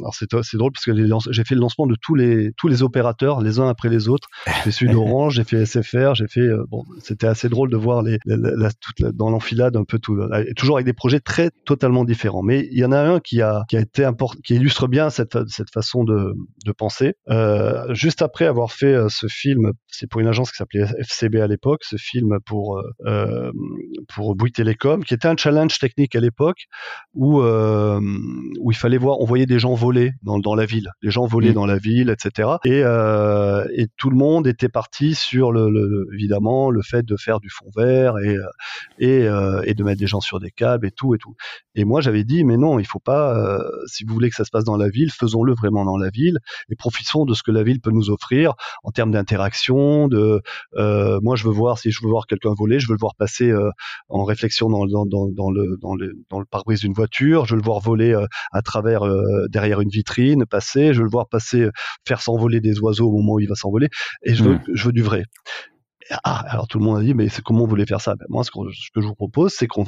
[0.01, 0.93] Alors c'est drôle parce que
[1.31, 4.29] j'ai fait le lancement de tous les tous les opérateurs les uns après les autres.
[4.47, 7.77] J'ai fait celui d'Orange, j'ai fait SFR, j'ai fait euh, bon, c'était assez drôle de
[7.77, 10.19] voir les, la, toute dans l'enfilade d'un peu tout,
[10.57, 12.43] toujours avec des projets très totalement différents.
[12.43, 15.11] Mais il y en a un qui a, qui a été important, qui illustre bien
[15.11, 16.35] cette, cette façon de,
[16.65, 17.15] de penser.
[17.29, 21.37] Euh, juste après avoir fait euh, ce film, c'est pour une agence qui s'appelait FCB
[21.37, 23.51] à l'époque, ce film pour euh,
[24.15, 26.67] pour Bouygues Télécom, qui était un challenge technique à l'époque
[27.15, 28.01] où euh,
[28.61, 31.27] où il fallait voir, on voyait des gens voler dans, dans la ville, les gens
[31.27, 31.55] volaient mmh.
[31.55, 32.51] dans la ville, etc.
[32.65, 37.17] Et euh, et tout le monde était parti sur le, le, évidemment le fait de
[37.17, 38.37] faire du fond vert et
[38.99, 41.35] et euh, et de mettre des gens sur des câbles et tout et tout.
[41.75, 43.37] Et moi j'avais dit mais non, il faut pas.
[43.37, 46.11] Euh, si vous voulez que ça se passe dans la ville, faisons-le vraiment dans la
[46.11, 46.39] ville
[46.69, 50.09] et profitons de ce que la ville peut nous offrir en termes d'interaction.
[50.09, 50.41] De
[50.77, 53.15] euh, moi je veux voir si je veux voir quelqu'un voler, je veux le voir
[53.17, 53.53] passer
[54.09, 57.55] en réflexion dans, dans, dans, dans, le dans le dans le pare-brise d'une voiture, je
[57.55, 58.17] veux le voir voler
[58.53, 59.03] à travers
[59.49, 61.69] derrière une vitrine, passer, je veux le voir passer
[62.07, 63.89] faire s'envoler des oiseaux au moment où il va s'envoler
[64.23, 64.65] et je veux mmh.
[64.75, 65.25] je veux du vrai.
[66.25, 68.15] Ah, alors tout le monde a dit, mais c'est comment vous voulez faire ça?
[68.15, 69.85] Ben, Moi, ce que, je vous propose, c'est qu'on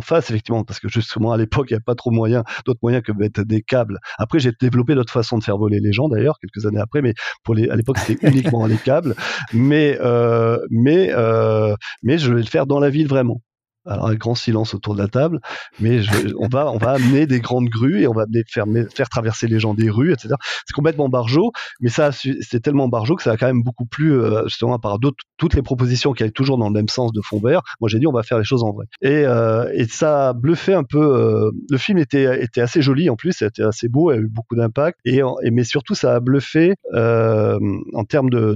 [0.00, 3.02] fasse effectivement, parce que justement à l'époque, il n'y avait pas trop moyen, d'autres moyens
[3.04, 3.98] que mettre des câbles.
[4.18, 7.14] Après, j'ai développé d'autres façons de faire voler les gens, d'ailleurs, quelques années après, mais
[7.44, 9.14] pour les, à l'époque, c'était uniquement les câbles.
[9.52, 13.40] Mais, euh, mais, euh, mais je vais le faire dans la ville vraiment.
[13.86, 15.40] Alors un grand silence autour de la table,
[15.80, 16.00] mais
[16.38, 19.58] on va on va amener des grandes grues et on va faire faire traverser les
[19.58, 20.34] gens des rues, etc.
[20.66, 24.20] C'est complètement barjot, mais ça c'est tellement barjot que ça a quand même beaucoup plus
[24.20, 27.22] euh, justement par d'autres toutes les propositions qui allaient toujours dans le même sens de
[27.22, 27.62] fond vert.
[27.80, 30.32] Moi j'ai dit on va faire les choses en vrai et euh, et ça a
[30.34, 31.00] bluffé un peu.
[31.00, 34.28] Euh, le film était était assez joli en plus, c'était assez beau, il a eu
[34.28, 38.54] beaucoup d'impact et, et, mais surtout ça a bluffé en termes de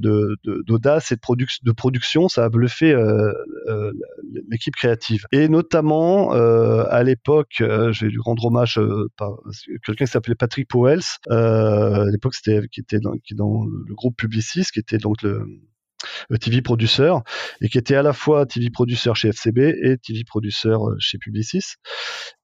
[0.66, 1.20] d'audace et de,
[1.62, 2.95] de production, ça a bluffé
[4.51, 9.33] l'équipe créative et notamment, euh, à l'époque, euh, je vais lui rendre hommage euh, par
[9.85, 11.19] quelqu'un qui s'appelait Patrick Powells.
[11.29, 15.47] à l'époque, c'était qui était dans, qui dans le groupe Publicis, qui était donc le,
[16.39, 17.15] TV producer
[17.62, 21.77] et qui était à la fois TV producer chez FCB et TV producer chez Publicis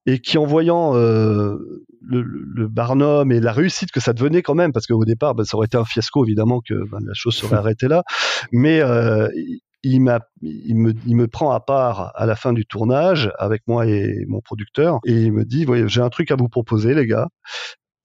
[0.06, 4.72] et qui en voyant le, le, Barnum et la réussite que ça devenait quand même
[4.72, 7.56] parce qu'au départ ben, ça aurait été un fiasco évidemment que ben, la chose serait
[7.56, 8.02] arrêtée là
[8.50, 8.80] mais
[9.82, 10.02] il,
[10.42, 14.24] il, me, il me prend à part à la fin du tournage avec moi et
[14.28, 17.28] mon producteur et il me dit voyez j'ai un truc à vous proposer les gars.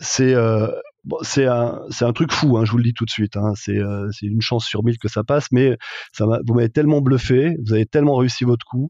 [0.02, 0.68] C'est euh,
[1.06, 3.38] bon, c'est un c'est un truc fou hein, je vous le dis tout de suite
[3.38, 5.78] hein, c'est euh, c'est une chance sur mille que ça passe mais
[6.12, 8.90] ça vous m'avez tellement bluffé vous avez tellement réussi votre coup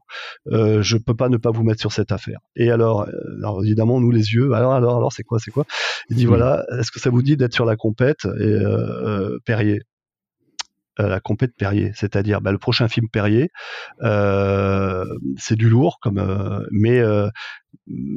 [0.52, 2.38] euh, je peux pas ne pas vous mettre sur cette affaire.
[2.56, 5.64] Et alors, euh, alors évidemment nous les yeux alors alors alors c'est quoi c'est quoi?
[6.10, 9.80] Il dit voilà est-ce que ça vous dit d'être sur la compète et euh, Perrier?
[11.00, 13.50] Euh, la compète Perrier, c'est-à-dire bah, le prochain film Perrier,
[14.02, 15.04] euh,
[15.36, 17.00] c'est du lourd, comme, euh, mais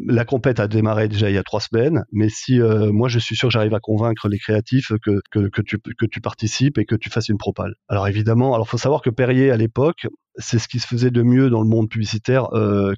[0.07, 3.35] la compète a démarré déjà il y a trois semaines, mais si moi je suis
[3.35, 6.85] sûr que j'arrive à convaincre les créatifs que, que, que, tu, que tu participes et
[6.85, 7.73] que tu fasses une propale.
[7.87, 10.07] Alors évidemment, alors faut savoir que Perrier à l'époque,
[10.37, 12.47] c'est ce qui se faisait de mieux dans le monde publicitaire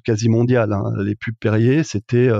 [0.04, 0.72] quasi mondial.
[0.72, 0.84] Hein.
[1.04, 2.30] Les pubs Perrier, c'était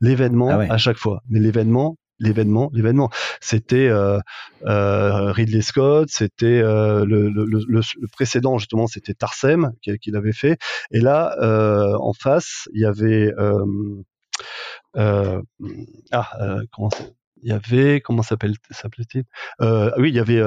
[0.00, 1.22] l'événement ah à chaque fois.
[1.28, 2.70] Mais l'événement, l'événement.
[2.72, 3.10] L'événement,
[3.40, 4.20] c'était euh,
[4.66, 7.80] euh, Ridley Scott, c'était euh, le,
[8.12, 10.58] précédent justement, c'était Tarsem qui, l'avait fait.
[10.92, 11.36] Et là,
[11.98, 13.32] en face, il y avait
[14.94, 15.40] ah
[16.72, 16.90] comment
[17.42, 19.24] il y avait comment s'appelle s'appelait-il?
[19.62, 20.42] Euh, Oui, il y avait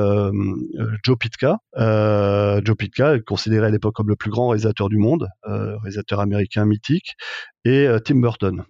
[1.03, 1.57] Joe Pitka.
[1.75, 7.15] Joe Pitka, considéré à l'époque comme le plus grand réalisateur du monde, réalisateur américain mythique,
[7.65, 8.63] et Tim Burton.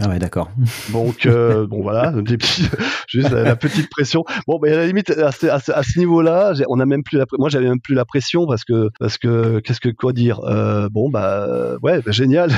[0.00, 0.50] Ah ouais, d'accord.
[0.92, 2.68] Donc euh, bon voilà, des petits,
[3.08, 4.24] juste la, petite pression.
[4.46, 7.24] Bon, mais à la limite à ce, à ce, niveau-là, on a même plus la,
[7.38, 10.88] moi j'avais même plus la pression parce que parce que qu'est-ce que quoi dire euh,
[10.88, 12.50] Bon bah ouais, bah, génial.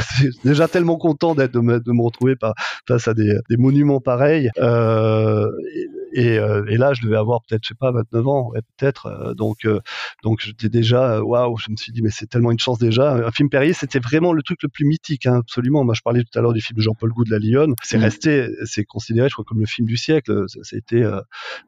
[0.44, 2.52] déjà tellement content d'être de me, de me retrouver pas
[2.86, 4.50] face à des, des monuments pareils.
[4.58, 9.06] Euh, et, euh, et, là, je devais avoir peut-être, je sais pas, 29 ans, peut-être.
[9.06, 9.80] Euh, donc, euh,
[10.22, 13.14] donc j'étais déjà, waouh, je me suis dit, mais c'est tellement une chance déjà.
[13.14, 15.84] Un film Perrier, c'était vraiment le truc le plus mythique, hein, absolument.
[15.84, 17.74] Moi, je parlais tout à l'heure du film de Jean-Paul Gou de La Lyon.
[17.82, 18.02] C'est mmh.
[18.02, 20.44] resté, c'est considéré, je crois, comme le film du siècle.
[20.62, 21.04] C'était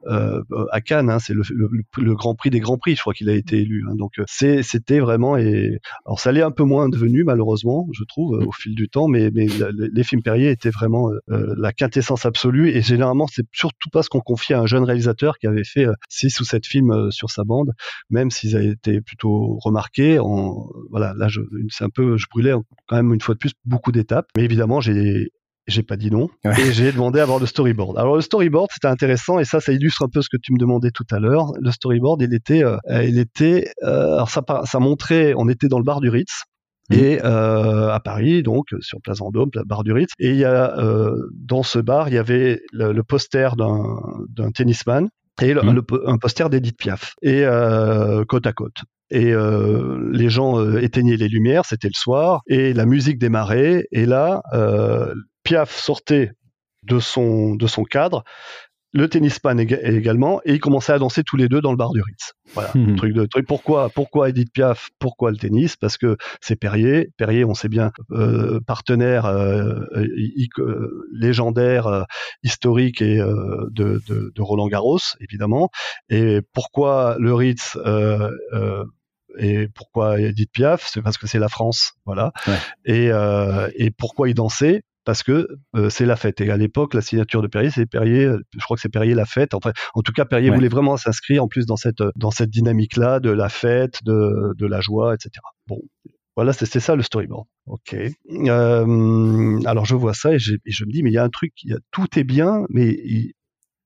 [0.07, 1.43] euh, à Cannes, hein, c'est le,
[1.99, 3.85] le, Grand Prix des Grands Prix, je crois qu'il a été élu.
[3.89, 5.37] Hein, donc, c'était vraiment.
[5.37, 9.09] Et alors, ça l'est un peu moins devenu, malheureusement, je trouve, au fil du temps.
[9.09, 9.47] Mais, mais
[9.79, 12.71] les films Perrier étaient vraiment la quintessence absolue.
[12.71, 15.87] Et généralement, c'est surtout pas ce qu'on confié à un jeune réalisateur qui avait fait
[16.09, 17.73] six ou sept films sur sa bande,
[18.11, 20.19] même s'ils avaient été plutôt remarqués.
[20.19, 21.29] En, voilà, là,
[21.69, 22.55] c'est un peu, je brûlais
[22.89, 24.27] quand même une fois de plus beaucoup d'étapes.
[24.37, 25.29] Mais évidemment, j'ai
[25.69, 26.29] j'ai pas dit non
[26.59, 27.97] et j'ai demandé à avoir le storyboard.
[27.97, 30.59] Alors le storyboard c'était intéressant et ça ça illustre un peu ce que tu me
[30.59, 31.53] demandais tout à l'heure.
[31.61, 35.79] Le storyboard il était euh, il était euh, alors ça ça montrait on était dans
[35.79, 36.43] le bar du Ritz.
[36.93, 40.11] Et euh, à Paris donc sur Place Vendôme, bar du Ritz.
[40.19, 45.09] Et il y a euh, dans ce bar il y avait le, poster d'un tennisman
[45.41, 45.83] et mmh.
[46.07, 47.15] un poster d'Edith Piaf.
[47.23, 48.77] Et euh, côte à côte.
[49.11, 53.87] Et euh, les gens euh, éteignaient les lumières, c'était le soir, et la musique démarrait,
[53.93, 54.43] et là,
[55.43, 56.33] Piaf sortait
[56.85, 58.25] de son, de son cadre,
[58.93, 62.03] le tennisman également, et ils commençaient à danser tous les deux dans le bar du
[62.03, 62.33] Ritz.
[62.55, 62.97] Voilà, mmh.
[62.97, 63.47] truc de truc.
[63.47, 65.77] Pourquoi, pourquoi Edith Piaf Pourquoi le tennis?
[65.77, 67.11] Parce que c'est Perrier.
[67.17, 69.85] Perrier, on sait bien, euh, partenaire euh,
[71.13, 72.07] légendaire,
[72.43, 75.71] historique et de, de, de, Roland Garros, évidemment.
[76.09, 77.77] Et pourquoi le Ritz
[79.39, 80.87] et pourquoi Edith Piaf?
[80.87, 82.33] C'est parce que c'est la France, voilà.
[82.85, 86.41] Et, euh, et pourquoi il dansait parce que euh, c'est la fête.
[86.41, 89.27] Et à l'époque, la signature de Perrier, c'est Perrier, je crois que c'est Perrier la
[89.27, 89.55] fête.
[89.55, 93.21] Enfin, en tout cas, Perrier voulait vraiment s'inscrire en plus dans cette, dans cette dynamique-là
[93.21, 95.31] de la fête, de, de la joie, etc.
[95.67, 95.81] Bon,
[96.37, 97.47] voilà, c'est ça le storyboard.
[97.67, 97.95] Ok.
[97.95, 101.53] Euh, alors je vois ça et, je me dis, mais il y a un truc,
[101.65, 103.33] y a, tout est bien, mais il,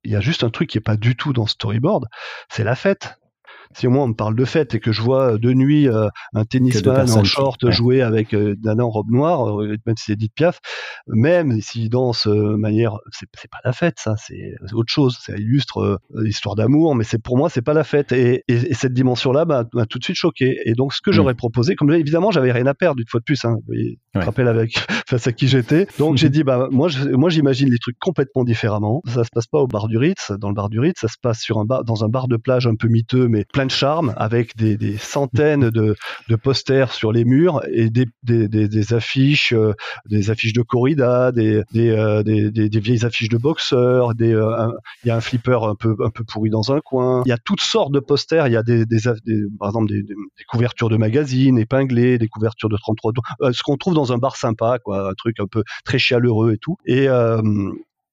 [0.05, 2.07] il y a juste un truc qui est pas du tout dans le storyboard,
[2.49, 3.19] c'est la fête
[3.75, 5.89] si au moins on me parle de fête et que je vois euh, de nuit
[5.89, 10.13] euh, un tennisman en short jouer avec euh, Nana en robe noire, même si c'est
[10.13, 10.61] Edith Piaf,
[11.09, 15.19] même s'il danse de manière, c'est, pas la fête, ça, c'est autre chose.
[15.21, 18.13] Ça illustre l'histoire d'amour, mais c'est pour moi c'est pas la fête.
[18.13, 20.59] Et, cette dimension-là m'a, tout de suite choqué.
[20.65, 21.15] Et donc ce que mm.
[21.15, 24.49] j'aurais proposé, comme évidemment j'avais rien à perdre une fois de plus, hein, vous rappelle
[24.49, 24.75] avec
[25.09, 25.87] face à qui j'étais.
[25.99, 29.03] Donc j'ai dit bah moi moi j'imagine les trucs complètement différemment.
[29.07, 31.17] Ça se passe pas au bar du Ritz, dans le bar du Ritz, ça se
[31.21, 33.71] passe sur un bar, dans un bar de plage un peu miteux, mais plein de
[33.71, 35.97] charme, avec des, centaines de,
[36.43, 39.73] posters sur les murs et des, des, affiches, euh,
[40.05, 44.73] des affiches de corrida, des, euh, vieilles affiches de boxeurs, euh,
[45.05, 47.23] il y a un flipper un peu, un peu pourri dans un coin.
[47.25, 48.47] Il y a toutes sortes de posters.
[48.47, 48.85] Il y a des,
[49.59, 50.05] par exemple des,
[50.49, 53.13] couvertures de magazines épinglées, des couvertures de 33
[53.53, 56.59] ce qu'on trouve dans un bar sympa, quoi, un truc un peu très chaleureux et
[56.59, 56.77] tout.
[56.85, 57.09] Et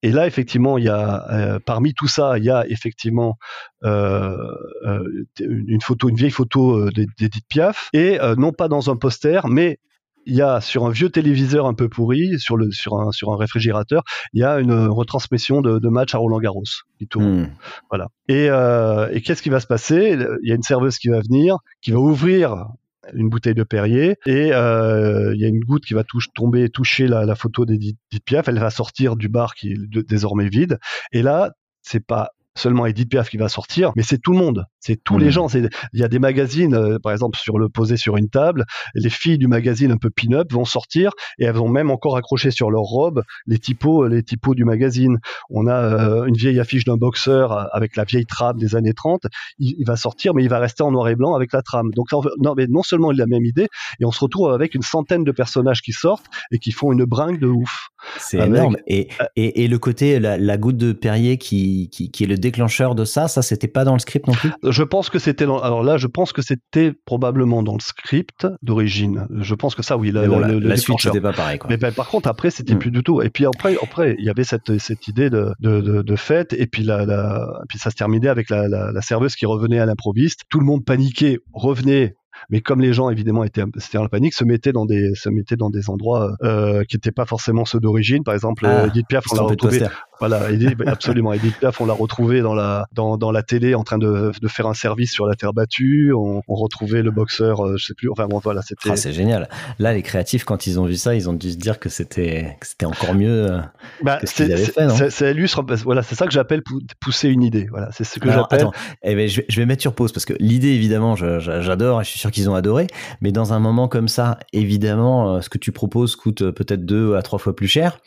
[0.04, 3.38] et là, effectivement, il y a euh, parmi tout ça, il y a effectivement
[3.84, 4.38] euh,
[4.86, 9.80] euh une photo, une vieille photo d'Edith Piaf, et non pas dans un poster, mais
[10.26, 13.32] il y a sur un vieux téléviseur un peu pourri, sur le sur un sur
[13.32, 16.64] un réfrigérateur, il y a une retransmission de, de match à Roland Garros
[16.98, 17.44] qui tourne.
[17.44, 17.50] Hmm.
[17.90, 18.08] Voilà.
[18.28, 20.18] Et, euh, et qu'est-ce qui va se passer?
[20.44, 22.68] Il y a une serveuse qui va venir, qui va ouvrir
[23.14, 26.70] une bouteille de Perrier et euh, il y a une goutte qui va touche, tomber
[26.70, 28.48] toucher la, la photo d'Edith Piaf.
[28.48, 30.80] Elle va sortir du bar qui est désormais vide.
[31.12, 31.52] Et là
[31.82, 35.18] c'est pas seulement Edith Piaf qui va sortir, mais c'est tout le monde, c'est tous
[35.18, 35.32] les mmh.
[35.32, 35.48] gens.
[35.54, 39.10] Il y a des magazines, euh, par exemple, sur le posé sur une table, les
[39.10, 42.70] filles du magazine un peu pin-up vont sortir et elles vont même encore accrocher sur
[42.72, 45.20] leur robe les typos, les typos du magazine.
[45.50, 49.26] On a euh, une vieille affiche d'un boxeur avec la vieille trame des années 30.
[49.60, 51.92] Il, va sortir, mais il va rester en noir et blanc avec la trame.
[51.96, 52.08] Donc
[52.40, 53.68] non, mais non seulement il a la même idée,
[54.00, 57.06] et on se retrouve avec une centaine de personnages qui sortent et qui font une
[57.06, 57.90] bringue de ouf.
[58.18, 58.78] C'est énorme.
[58.88, 62.38] Et, et, et, le côté, la, la goutte de Perrier qui, qui, qui est le
[62.38, 64.52] déclencheur de ça, ça c'était pas dans le script non plus?
[64.64, 69.28] Je pense que c'était alors là je pense que c'était probablement dans le script d'origine.
[69.40, 71.70] Je pense que ça oui la, la, suite c'était pas pareil quoi.
[71.70, 72.80] Mais ben, par contre après c'était mm.
[72.80, 76.02] plus du tout et puis après après il y avait cette cette idée de de,
[76.02, 79.46] de, fête et puis la, la puis ça se terminait avec la, la, serveuse qui
[79.46, 80.42] revenait à l'improviste.
[80.50, 82.16] Tout le monde paniquait, revenait
[82.50, 85.56] mais comme les gens évidemment étaient c'était en panique, se mettaient dans des se mettaient
[85.56, 88.24] dans des endroits euh, qui n'étaient pas forcément ceux d'origine.
[88.24, 89.82] Par exemple, ah, Edith Piaf, on l'a retrouvé.
[90.20, 91.34] Voilà, Edith, absolument.
[91.34, 94.48] Edith Piaf, on l'a retrouvé dans la dans, dans la télé en train de, de
[94.48, 96.14] faire un service sur la terre battue.
[96.14, 98.10] On, on retrouvait le boxeur, euh, je sais plus.
[98.10, 98.92] Enfin bon, voilà, c'était.
[98.92, 99.50] Ah, c'est génial.
[99.80, 102.58] Là, les créatifs, quand ils ont vu ça, ils ont dû se dire que c'était
[102.84, 103.60] encore mieux euh,
[104.02, 104.86] bah, que ce qu'ils avaient fait.
[104.86, 105.64] Non ça, illustre.
[105.84, 106.62] Voilà, c'est ça que j'appelle
[107.00, 107.68] pousser une idée.
[107.70, 108.62] Voilà, c'est ce que j'appelle.
[108.62, 112.02] Attends, eh ben, je, vais, je vais mettre sur pause parce que l'idée, évidemment, j'adore
[112.02, 112.88] et je suis sûr qu'ils ont adoré.
[113.22, 116.86] Mais dans un moment comme ça, évidemment, euh, ce que tu proposes coûte euh, peut-être
[116.86, 118.00] deux à trois fois plus cher.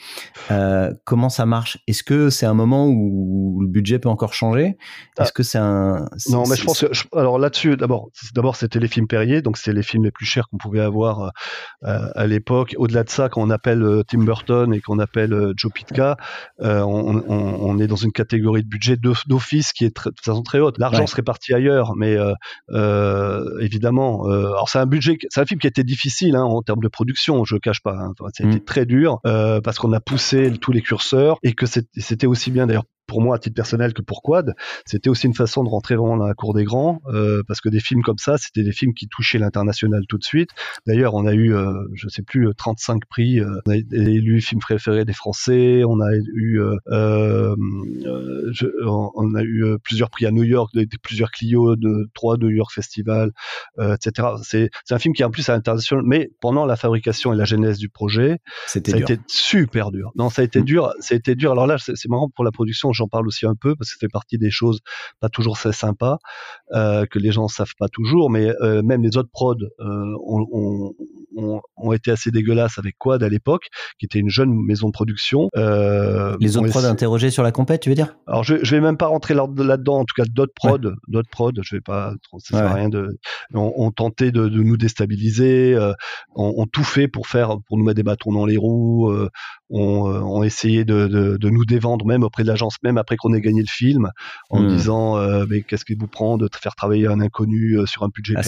[0.51, 1.79] Euh, comment ça marche?
[1.97, 4.77] Est-ce que c'est un moment où le budget peut encore changer?
[5.19, 6.87] Est-ce que c'est un Non, mais je pense que
[7.17, 10.47] alors là-dessus, d'abord, d'abord c'était les films Perrier, donc c'est les films les plus chers
[10.49, 11.33] qu'on pouvait avoir
[11.83, 12.75] à l'époque.
[12.77, 16.19] Au-delà de ça, quand on appelle Tim Burton et qu'on appelle Joe Pitka,
[16.61, 20.77] on, est dans une catégorie de budget d'office qui est de toute façon très haute.
[20.79, 22.17] L'argent serait parti ailleurs, mais
[23.61, 26.83] évidemment, alors c'est un budget, c'est un film qui a été difficile hein, en termes
[26.83, 27.95] de production, je cache pas.
[27.95, 28.13] Hein.
[28.33, 28.65] C'était mm.
[28.65, 32.66] très dur euh, parce qu'on a poussé tous les curseurs et que c'était aussi bien
[32.66, 34.55] d'ailleurs pour moi à titre personnel que pour Quad,
[34.85, 37.69] c'était aussi une façon de rentrer vraiment dans la cour des grands, euh, parce que
[37.69, 40.51] des films comme ça, c'était des films qui touchaient l'international tout de suite.
[40.87, 43.41] D'ailleurs, on a eu, euh, je sais plus, 35 prix.
[43.41, 45.83] Euh, on a élu film préféré des Français.
[45.85, 47.55] On a eu, euh,
[48.53, 52.73] je, on a eu plusieurs prix à New York, plusieurs Clio, de trois New York
[52.73, 53.33] Festival,
[53.79, 54.29] etc.
[54.43, 57.79] C'est un film qui en plus à l'international, mais pendant la fabrication et la genèse
[57.79, 60.13] du projet, ça a été super dur.
[60.17, 60.65] Non, ça a été mm.
[60.65, 60.93] dur.
[61.01, 61.53] Ça a été dur.
[61.53, 64.01] Alors là, c'est marrant pour la production j'en parle aussi un peu parce que ça
[64.01, 64.81] fait partie des choses
[65.21, 66.19] pas toujours très sympas
[66.75, 70.93] euh, que les gens savent pas toujours, mais euh, même les autres prods euh, ont,
[71.37, 73.69] ont, ont, été assez dégueulasses avec Quad à l'époque,
[73.99, 75.49] qui était une jeune maison de production.
[75.55, 78.17] Les autres prods interrogés sur la compète, tu veux dire?
[78.27, 81.53] Alors je, je vais même pas rentrer là-dedans, en tout cas d'autres prods, d'autres prods,
[81.63, 83.17] je vais pas, ça sert à rien de,
[83.55, 85.79] ont, ont tenté de, de, nous déstabiliser,
[86.35, 89.13] ont, ont, tout fait pour faire, pour nous mettre des bâtons dans les roues,
[89.71, 93.41] ont essayé de, de, de, nous dévendre même auprès de l'agence, même après qu'on ait
[93.41, 94.11] gagné le film,
[94.51, 94.68] en hmm.
[94.68, 98.09] disant euh, mais qu'est-ce qui vous prend de faire travailler un inconnu euh, sur un
[98.09, 98.43] budget ah,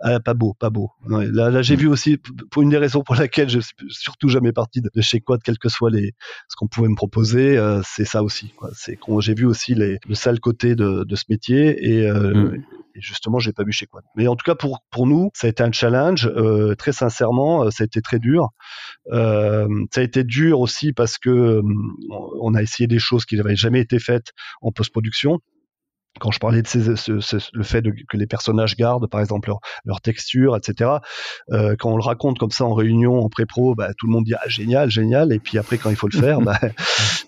[0.00, 0.90] ah, Pas beau, pas beau.
[1.06, 1.80] là, là j'ai hmm.
[1.80, 2.18] vu aussi
[2.50, 5.58] pour une des raisons pour laquelle je suis surtout jamais parti de chez Quad, quel
[5.58, 6.14] que soit les
[6.48, 8.52] ce qu'on pouvait me proposer, euh, c'est ça aussi.
[8.74, 12.34] C'est quand j'ai vu aussi les, le sale côté de, de ce métier et, euh,
[12.34, 12.64] mmh.
[12.96, 14.04] et justement j'ai pas vu chez Quad.
[14.16, 16.26] Mais en tout cas pour pour nous, ça a été un challenge.
[16.26, 18.48] Euh, très sincèrement, ça a été très dur.
[19.12, 21.62] Euh, ça a été dur aussi parce que
[22.40, 24.32] on a essayé des choses qui n'avaient jamais été faites
[24.62, 25.40] en post-production
[26.18, 29.60] quand je parlais de ces, le fait de, que les personnages gardent, par exemple, leur,
[29.84, 30.90] leur texture, etc.
[31.50, 34.24] Euh, quand on le raconte comme ça en réunion, en pré-pro, bah, tout le monde
[34.24, 35.32] dit ah, génial, génial.
[35.32, 36.58] Et puis après, quand il faut le faire, bah,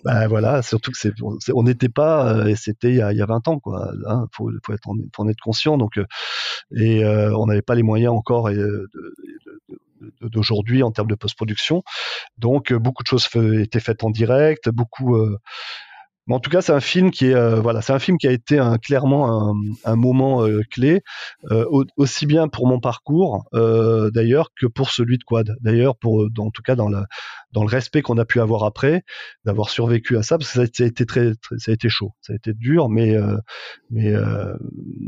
[0.03, 0.61] bah, voilà.
[0.61, 1.13] Surtout que c'est,
[1.53, 3.91] on n'était pas, euh, et c'était il, il, y a 20 ans, quoi.
[4.05, 5.77] Hein, faut, faut, être, faut en être conscient.
[5.77, 6.05] Donc, euh,
[6.75, 8.49] et on n'avait pas les moyens encore
[10.21, 11.83] d'aujourd'hui en termes de post-production.
[12.37, 15.17] Donc, beaucoup de choses étaient faites en direct, beaucoup
[16.27, 18.27] mais en tout cas, c'est un film qui est euh, voilà, c'est un film qui
[18.27, 19.53] a été un, clairement un,
[19.83, 21.01] un moment euh, clé,
[21.51, 21.65] euh,
[21.97, 25.55] aussi bien pour mon parcours d'ailleurs que pour celui de Quad.
[25.61, 27.05] D'ailleurs, pour en tout cas dans la
[27.51, 29.03] dans le respect qu'on a pu avoir après,
[29.45, 32.33] d'avoir survécu à ça, parce que ça a été très, ça a été chaud, ça
[32.33, 33.15] a été dur, mais
[33.89, 34.13] mais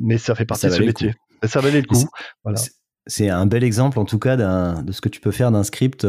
[0.02, 1.14] mais ça fait partie de ce métier.
[1.44, 2.04] Et ça valait le coup.
[2.44, 2.60] Voilà.
[3.08, 6.06] C'est un bel exemple en tout cas de ce que tu peux faire d'un script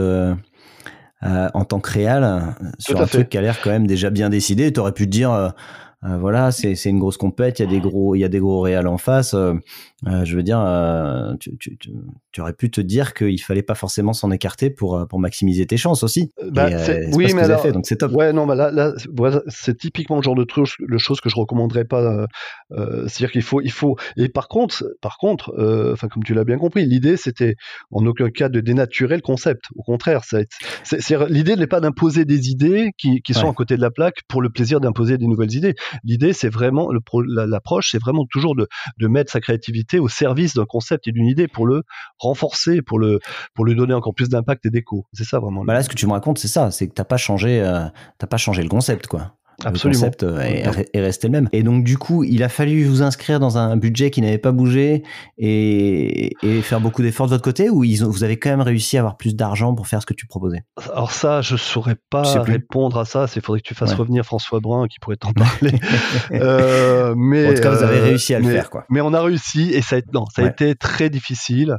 [1.23, 2.41] en tant que réal euh,
[2.79, 4.73] sur un truc qui a l'air quand même déjà bien décidé.
[4.73, 5.53] Tu aurais pu te dire,
[6.07, 8.39] euh, voilà, c'est une grosse compète, il y a des gros, il y a des
[8.39, 9.35] gros réals en face.
[10.07, 11.91] Euh, je veux dire, euh, tu, tu, tu,
[12.31, 15.67] tu, aurais pu te dire qu'il fallait pas forcément s'en écarter pour, euh, pour maximiser
[15.67, 16.33] tes chances aussi.
[16.51, 16.69] Bah,
[17.13, 18.13] oui, mais alors, fait, donc c'est top.
[18.13, 21.31] Ouais, non, bah là, là voilà, c'est typiquement le genre de truc, de choses que
[21.31, 22.27] je recommanderais pas.
[22.71, 23.97] C'est-à-dire qu'il faut, il faut.
[24.19, 25.55] Et par contre, par contre,
[25.93, 27.55] enfin comme tu l'as bien compris, l'idée c'était
[27.91, 29.65] en aucun cas de dénaturer le concept.
[29.77, 30.47] Au contraire, c'est,
[31.29, 34.43] l'idée n'est pas d'imposer des idées qui, qui sont à côté de la plaque pour
[34.43, 35.75] le plaisir d'imposer des nouvelles idées.
[36.05, 36.91] L'idée, c'est vraiment
[37.27, 38.69] l'approche, c'est vraiment toujours de,
[38.99, 41.83] de mettre sa créativité au service d'un concept et d'une idée pour le
[42.19, 43.21] renforcer, pour le
[43.55, 45.07] pour lui donner encore plus d'impact et d'écho.
[45.13, 45.65] C'est ça vraiment.
[45.65, 47.87] Bah là, ce que tu me racontes, c'est ça, c'est que t'as pas changé, euh,
[48.19, 49.36] t'as pas changé le concept, quoi.
[49.65, 50.01] Absolument.
[50.01, 51.49] Le concept euh, est, resté le même.
[51.53, 54.53] Et donc du coup, il a fallu vous inscrire dans un budget qui n'avait pas
[54.53, 55.03] bougé
[55.39, 58.61] et, et faire beaucoup d'efforts de votre côté, ou ils ont, vous avez quand même
[58.61, 60.63] réussi à avoir plus d'argent pour faire ce que tu proposais?
[60.93, 63.27] Alors ça, je saurais pas répondre à ça.
[63.35, 65.79] Il faudrait que tu fasses revenir François Brun qui pourrait t'en parler.
[66.33, 68.85] euh, mais en tout cas, vous avez euh, réussi à le faire, quoi.
[68.91, 71.77] Mais on a réussi et ça a, non, ça a été très difficile.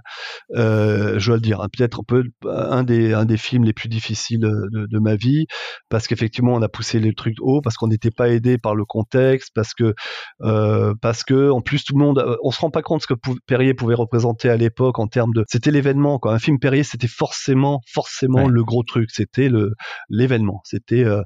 [0.56, 3.74] Euh, je dois le dire, hein, peut-être un peu un des un des films les
[3.74, 5.46] plus difficiles de, de ma vie
[5.90, 8.86] parce qu'effectivement, on a poussé les trucs haut parce qu'on n'était pas aidé par le
[8.86, 9.94] contexte, parce que
[10.40, 13.08] euh, parce que en plus tout le monde, euh, on se rend pas compte ce
[13.08, 13.14] que
[13.46, 16.34] Perrier pouvait représenter à l'époque en termes de, c'était l'événement quoi.
[16.34, 19.74] Un film Perrier, c'était forcément forcément le gros truc, c'était le
[20.10, 21.24] l'événement, c'était euh,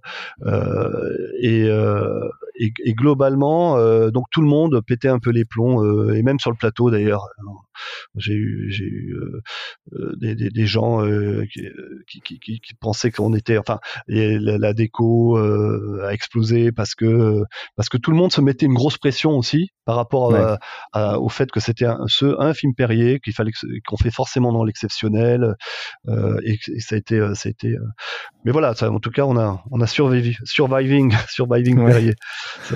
[0.48, 1.68] euh, et,
[2.56, 3.76] et, et, globalement
[4.10, 7.28] donc tout le monde pétait un peu les plombs et même sur le plateau d'ailleurs.
[8.16, 9.16] J'ai eu j'ai eu
[10.20, 11.04] des, des, des, gens
[11.52, 11.68] qui,
[12.08, 16.31] qui, qui, qui, pensaient qu'on était enfin la, la déco a explosé
[16.76, 17.44] parce que
[17.76, 20.34] parce que tout le monde se mettait une grosse pression aussi par rapport
[20.94, 22.06] au fait que c'était un,
[22.40, 23.52] un film Perrier qu'il fallait
[23.86, 25.56] qu'on fait forcément dans l'exceptionnel
[26.08, 27.86] euh, et, ça a été euh, ça a été euh,
[28.46, 32.16] mais voilà ça, en tout cas on a on a survécu surviving surviving Perrier.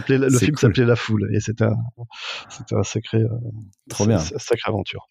[0.08, 1.76] Le film s'appelait La Foule et c'était un
[2.50, 3.24] c'était un sacré
[3.90, 4.20] trop bien.
[4.20, 5.08] sacrée aventure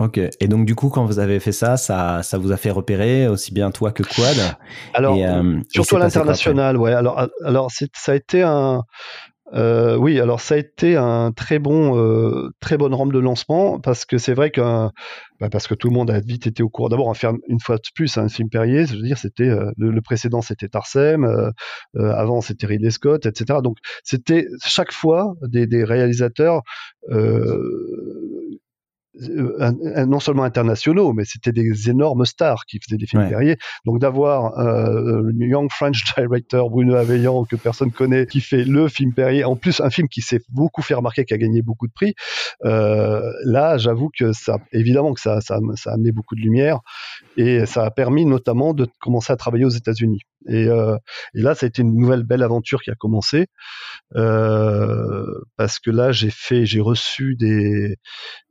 [0.00, 0.18] Ok.
[0.18, 3.28] Et donc du coup, quand vous avez fait ça, ça, ça vous a fait repérer
[3.28, 4.56] aussi bien toi que Quad?
[4.94, 6.92] Alors, euh, surtout à l'international, ouais.
[6.92, 8.82] Alors, alors ça a été un,
[9.52, 13.80] euh, oui, alors ça a été un très bon, euh, très bonne rampe de lancement
[13.80, 14.60] parce que c'est vrai que
[15.40, 16.88] bah, parce que tout le monde a vite été au courant.
[16.88, 17.12] D'abord,
[17.48, 20.68] une fois de plus un film Perrier, je veux dire, c'était euh, le, précédent, c'était
[20.68, 21.52] Tarsem,
[21.98, 23.60] avant c'était Ridley Scott, etc.
[23.62, 26.62] Donc c'était chaque fois des, des réalisateurs
[27.10, 28.39] euh,
[29.14, 33.56] non seulement internationaux, mais c'était des énormes stars qui faisaient des films ouais.
[33.84, 38.88] Donc d'avoir euh, le young French director Bruno Aveillant que personne connaît qui fait le
[38.88, 41.86] film Perrier, en plus un film qui s'est beaucoup fait remarquer, qui a gagné beaucoup
[41.86, 42.14] de prix.
[42.64, 46.80] Euh, là, j'avoue que ça, évidemment que ça, ça, ça, a amené beaucoup de lumière
[47.36, 50.20] et ça a permis notamment de commencer à travailler aux États-Unis.
[50.48, 50.96] Et, euh,
[51.34, 53.48] et, là, ça a été une nouvelle belle aventure qui a commencé
[54.16, 55.26] euh,
[55.56, 57.96] parce que là, j'ai fait, j'ai reçu des,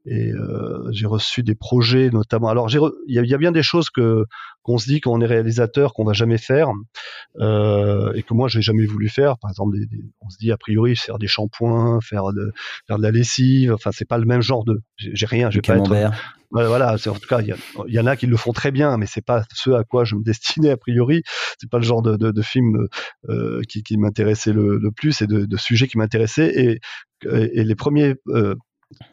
[0.07, 2.49] euh, j'ai reçu des projets notamment.
[2.49, 4.25] Alors, il y, a bien des choses que
[4.63, 6.69] qu'on se dit quand on est réalisateur qu'on va jamais faire
[7.39, 9.37] euh, et que moi j'ai jamais voulu faire.
[9.39, 9.77] Par exemple,
[10.21, 12.51] on se dit a priori faire des shampoings, faire de
[12.87, 13.73] faire de la lessive.
[13.73, 14.81] Enfin, c'est pas le même genre de.
[14.97, 15.49] J'ai rien.
[15.49, 16.11] Je vais pas être.
[16.51, 17.55] Voilà, en tout cas, il
[17.87, 20.15] y, en a qui le font très bien, mais c'est pas ce à quoi je
[20.15, 21.23] me destinais a priori.
[21.59, 22.87] C'est pas le genre de, de, de film
[23.29, 26.51] euh, qui, qui m'intéressait le, le, plus et de, de sujet qui m'intéressait.
[26.55, 26.79] Et,
[27.31, 28.55] et, les premiers euh,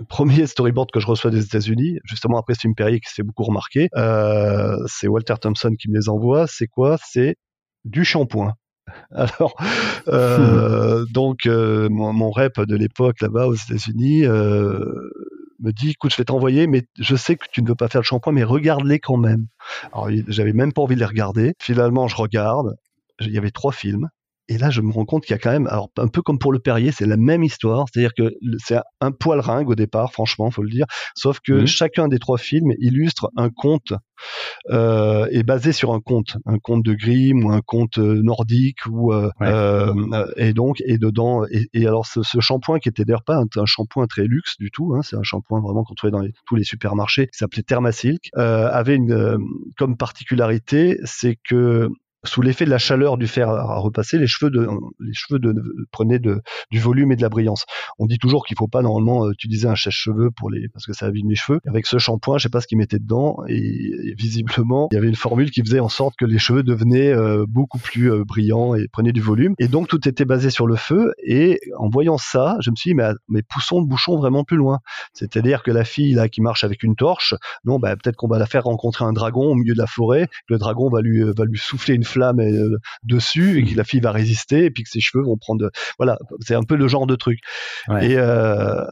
[0.09, 3.45] premier storyboard que je reçois des États-Unis, justement après ce film Perrier qui s'est beaucoup
[3.45, 6.47] remarqué, euh, c'est Walter Thompson qui me les envoie.
[6.47, 6.97] C'est quoi?
[7.03, 7.37] C'est
[7.85, 8.55] du shampoing.
[9.11, 9.57] Alors,
[10.09, 15.11] euh, donc euh, mon, mon, rep de l'époque là-bas aux États-Unis euh,
[15.61, 18.01] me dit, écoute, je vais t'envoyer, mais je sais que tu ne veux pas faire
[18.01, 19.47] le shampoing, mais regarde-les quand même.
[19.93, 21.55] Alors, j'avais même pas envie de les regarder.
[21.59, 22.77] Finalement, je regarde.
[23.21, 24.09] Il y avait trois films.
[24.49, 26.39] Et là, je me rends compte qu'il y a quand même, alors un peu comme
[26.39, 30.13] pour le Perrier, c'est la même histoire, c'est-à-dire que c'est un poil ringue au départ,
[30.13, 31.67] franchement, faut le dire, sauf que mmh.
[31.67, 33.93] chacun des trois films illustre un conte
[34.71, 38.87] euh, est basé sur un conte, un conte de Grimm ou un conte euh, nordique
[38.89, 39.93] ou euh, euh,
[40.37, 43.47] et donc et dedans et, et alors ce, ce, shampoing qui était d'ailleurs pas un,
[43.57, 46.33] un, shampoing très luxe du tout, hein, c'est un shampoing vraiment qu'on trouvait dans les,
[46.47, 49.39] tous les supermarchés, qui s'appelait Thermasilk, euh, avait une
[49.77, 51.89] comme particularité, c'est que
[52.27, 54.69] sous l'effet de la chaleur du fer à repasser, les cheveux de,
[55.91, 57.65] prenaient du volume et de la brillance.
[57.99, 61.07] On dit toujours qu'il faut pas normalement utiliser un sèche-cheveux pour les, parce que ça
[61.07, 61.61] abîme les cheveux.
[61.67, 65.09] Avec ce shampoing, je sais pas ce qu'ils mettaient dedans, et, visiblement, il y avait
[65.09, 68.75] une formule qui faisait en sorte que les cheveux devenaient euh, beaucoup plus euh, brillants
[68.75, 69.55] et prenaient du volume.
[69.59, 71.13] Et donc tout était basé sur le feu.
[71.25, 74.81] Et en voyant ça, je me suis dit, mais, poussons le bouchon vraiment plus loin.
[75.13, 78.39] C'est-à-dire que la fille là qui marche avec une torche, non, bah, peut-être qu'on va
[78.39, 80.29] la faire rencontrer un dragon au milieu de la forêt.
[80.49, 84.65] Le dragon va lui souffler une flamme euh, dessus et que la fille va résister
[84.65, 85.71] et puis que ses cheveux vont prendre.
[85.99, 87.41] Voilà, c'est un peu le genre de truc.
[88.01, 88.85] Et euh,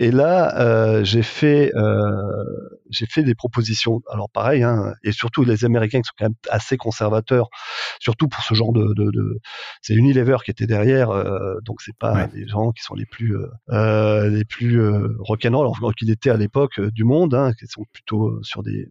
[0.00, 1.70] et là, euh, j'ai fait,
[2.90, 4.00] j'ai fait des propositions.
[4.10, 7.48] Alors pareil, hein, et surtout les Américains qui sont quand même assez conservateurs,
[8.00, 8.92] surtout pour ce genre de.
[8.96, 9.40] de, de...
[9.82, 11.10] C'est Unilever qui était derrière,
[11.62, 13.36] donc c'est pas les gens qui sont les plus
[13.68, 14.80] les plus
[15.20, 18.88] rock'n'roll, alors qu'il était à l'époque du monde, hein, qui sont plutôt sur des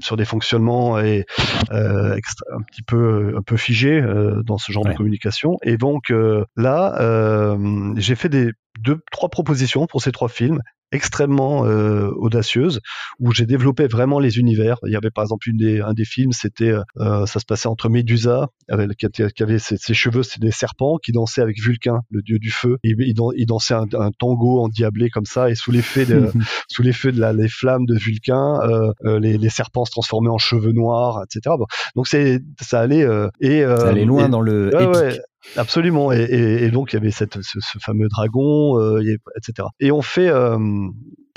[0.00, 1.24] sur des fonctionnements et
[1.72, 2.16] euh,
[2.52, 5.58] un petit peu un peu figés euh, dans ce genre de communication.
[5.62, 10.60] Et donc euh, là, euh, j'ai fait des deux trois propositions pour ces trois films
[10.92, 12.80] extrêmement euh, audacieuse
[13.18, 14.78] où j'ai développé vraiment les univers.
[14.86, 17.68] Il y avait par exemple une des, un des films, c'était euh, ça se passait
[17.68, 22.22] entre Médusa avec, qui, avait ses, cheveux, c'est des serpents qui dansaient avec Vulcain, le
[22.22, 22.78] dieu du feu.
[22.84, 26.30] Il, il, dansait un, un, tango endiablé comme ça et sous l'effet de
[26.68, 30.30] sous l'effet de la, les flammes de Vulcain, euh, euh, les, les, serpents se transformaient
[30.30, 31.54] en cheveux noirs, etc.
[31.58, 31.66] Bon.
[31.96, 35.20] Donc c'est ça allait euh, et ça allait loin dans le épique.
[35.56, 36.12] Absolument.
[36.12, 39.00] Et, et, et, donc il y avait cette, ce, ce fameux dragon, euh,
[39.36, 39.68] etc.
[39.80, 40.58] Et on fait, euh,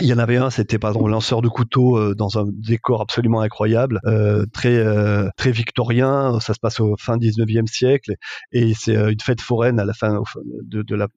[0.01, 3.01] il y en avait un, c'était par exemple lanceur de couteau euh, dans un décor
[3.01, 6.37] absolument incroyable, euh, très euh, très victorien.
[6.41, 8.15] Ça se passe au fin 19e siècle
[8.51, 10.21] et c'est une fête foraine à la fin
[10.63, 11.07] de, la,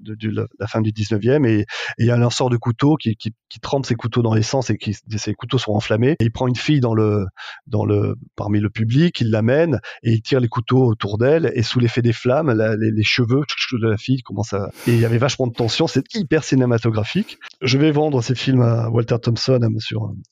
[0.69, 1.67] fin du 19e et
[1.99, 4.71] il y a un lanceur de couteau qui, qui, qui trempe ses couteaux dans l'essence
[4.71, 6.13] et qui ses couteaux sont enflammés.
[6.21, 7.27] Et il prend une fille dans le
[7.67, 11.65] dans le parmi le public, il l'amène et il tire les couteaux autour d'elle et
[11.65, 15.05] sous l'effet des flammes, les, les, cheveux de la fille commencent à et il y
[15.05, 15.89] avait vachement de tension.
[15.89, 17.39] C'est hyper cinématographique.
[17.61, 19.61] Je vais vendre ces films Walter Thompson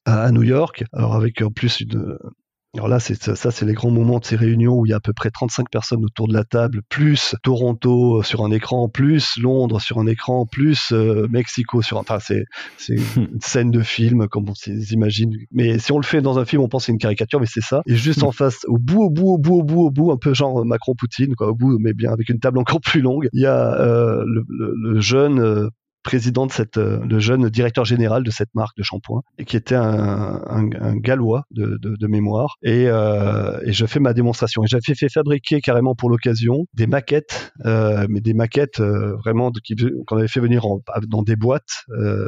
[0.04, 0.84] à, à, New York.
[0.92, 2.16] Alors avec en plus une
[2.76, 4.96] alors là, c'est ça, c'est les grands moments de ces réunions où il y a
[4.96, 9.38] à peu près 35 personnes autour de la table, plus Toronto sur un écran, plus
[9.38, 11.96] Londres sur un écran, plus euh, Mexico sur.
[11.96, 12.44] Enfin, c'est
[12.76, 15.32] c'est une scène de film comme on s'imagine.
[15.52, 17.62] Mais si on le fait dans un film, on pense c'est une caricature, mais c'est
[17.62, 17.80] ça.
[17.86, 20.18] Et juste en face, au bout, au bout, au bout, au bout, au bout, un
[20.18, 23.40] peu genre Macron-Poutine, quoi, au bout, mais bien avec une table encore plus longue, il
[23.40, 25.68] y a euh, le, le, jeune euh,
[26.06, 29.74] président de cette, le jeune directeur général de cette marque de shampoing, et qui était
[29.74, 32.54] un, un, gallois de, de, de, mémoire.
[32.62, 34.62] Et, et je fais ma démonstration.
[34.62, 39.50] Et j'avais fait fabriquer carrément pour l'occasion des maquettes, mais des maquettes vraiment
[40.06, 40.64] qu'on avait fait venir
[41.08, 41.84] dans des boîtes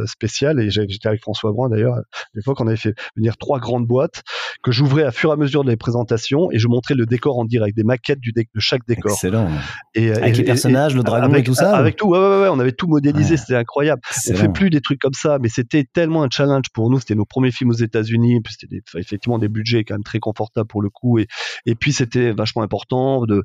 [0.07, 0.61] spéciales.
[0.61, 1.97] Et j'étais avec François Brun d'ailleurs.
[2.35, 4.23] Des fois qu'on avait fait venir trois grandes boîtes
[4.63, 7.39] que j'ouvrais à fur et à mesure de les présentations et je montrais le décor
[7.39, 9.13] en direct, des maquettes du de chaque décor.
[9.13, 9.49] Excellent.
[9.95, 11.77] Et, avec les personnages, le dragon et tout ça.
[11.77, 14.01] Avec tout, ouais, ouais, ouais, on avait tout modélisé, c'était incroyable.
[14.31, 16.99] On fait plus des trucs comme ça, mais c'était tellement un challenge pour nous.
[16.99, 20.83] C'était nos premiers films aux États-Unis, c'était effectivement des budgets quand même très confortables pour
[20.83, 21.27] le coup, et
[21.67, 23.45] et puis c'était vachement important de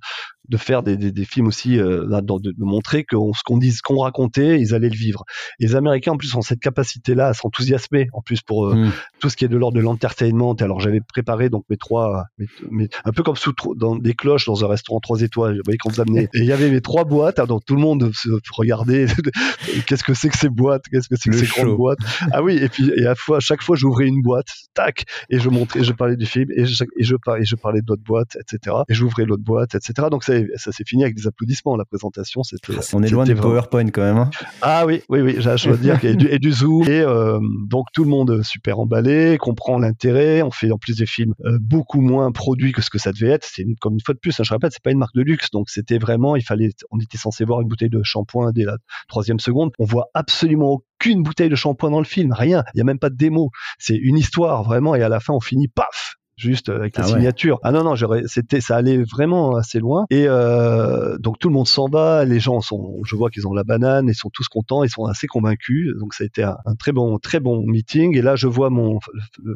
[0.49, 3.77] de faire des, des, des films aussi euh, de, de, montrer que ce qu'on dise,
[3.77, 5.23] ce qu'on racontait, ils allaient le vivre.
[5.59, 8.91] Et les Américains en plus ont cette capacité-là à s'enthousiasmer en plus pour euh, mm.
[9.19, 10.53] tout ce qui est de l'ordre de l'entertainment.
[10.55, 12.25] Alors j'avais préparé donc mes trois,
[12.69, 15.55] mes, un peu comme sous dans des cloches dans un restaurant trois étoiles.
[15.55, 16.23] Vous voyez qu'on vous amenait.
[16.33, 17.39] Et il y avait mes trois boîtes.
[17.39, 19.05] Alors tout le monde se regardait.
[19.87, 20.83] Qu'est-ce que c'est que ces boîtes?
[20.89, 21.99] Qu'est-ce que c'est que ces grandes boîtes?
[22.31, 22.57] Ah oui.
[22.57, 25.83] Et puis et à, fois, à chaque fois j'ouvrais une boîte, tac, et je montrais,
[25.83, 28.75] je parlais du film et je, et je, et je parlais d'autres boîtes, etc.
[28.89, 30.07] Et j'ouvrais l'autre boîte, etc.
[30.11, 31.75] Donc ça, ça s'est fini avec des applaudissements.
[31.75, 32.73] La présentation, c'était.
[32.77, 34.17] Ah, on est loin du PowerPoint quand même.
[34.17, 34.29] Hein.
[34.61, 35.35] ah oui, oui, oui.
[35.39, 38.79] Je dois dire a du, et du zoom et euh, donc tout le monde super
[38.79, 40.41] emballé, comprend l'intérêt.
[40.41, 43.29] On fait en plus des films euh, beaucoup moins produits que ce que ça devait
[43.29, 43.45] être.
[43.49, 45.49] C'est comme une fois de plus, hein, je répète, c'est pas une marque de luxe,
[45.51, 48.77] donc c'était vraiment, il fallait, on était censé voir une bouteille de shampoing dès la
[49.07, 49.71] troisième seconde.
[49.79, 52.63] On voit absolument aucune bouteille de shampoing dans le film, rien.
[52.73, 53.49] Il y a même pas de démo.
[53.79, 57.07] C'est une histoire vraiment, et à la fin on finit paf juste avec la ah
[57.07, 57.59] signature.
[57.63, 60.05] Ah non non, c'était ça allait vraiment assez loin.
[60.09, 63.53] Et euh, donc tout le monde s'en va, les gens sont je vois qu'ils ont
[63.53, 65.93] la banane, ils sont tous contents, ils sont assez convaincus.
[65.99, 68.17] Donc ça a été un, très bon très bon meeting.
[68.17, 68.99] Et là je vois mon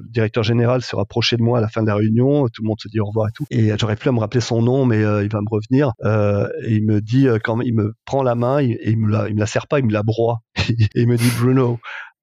[0.10, 2.80] directeur général se rapprocher de moi à la fin de la réunion, tout le monde
[2.80, 3.46] se dit au revoir et tout.
[3.52, 5.94] Et j'aurais pu me rappeler son nom mais euh, il va me revenir.
[6.04, 9.12] Euh, et il me dit euh, quand il me prend la main et il me
[9.12, 10.40] la il me la serre pas, il me la broie.
[10.96, 11.80] Et il me dit Bruno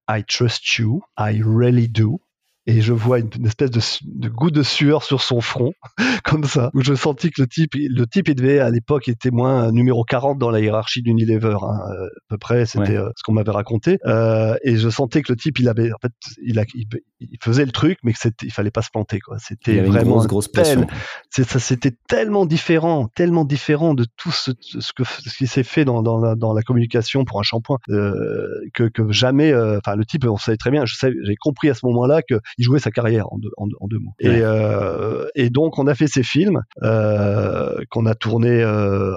[0.08, 2.20] I trust you, I really do
[2.66, 5.72] et je vois une, espèce de, de, goutte de sueur sur son front,
[6.24, 9.30] comme ça, où je sentis que le type, le type, il devait à l'époque était
[9.30, 13.22] moins numéro 40 dans la hiérarchie d'Unilever, hein, euh, à peu près, c'était euh, ce
[13.22, 16.12] qu'on m'avait raconté, euh, et je sentais que le type, il avait, en fait,
[16.42, 19.36] il, a, il, faisait le truc, mais que c'était, il fallait pas se planter, quoi.
[19.38, 20.86] C'était vraiment une grosse, grosse pression.
[21.30, 25.84] ça, c'était tellement différent, tellement différent de tout ce, ce que ce qui s'est fait
[25.84, 30.06] dans, dans, la, dans la communication pour un shampoing, euh, que, que jamais, enfin, le
[30.06, 32.78] type, on savait très bien, je sais, j'ai compris à ce moment-là que il jouait
[32.78, 34.14] sa carrière en deux, en, deux mots.
[34.20, 39.12] Et, euh, et, donc on a fait ces films euh, qu'on a tourné euh,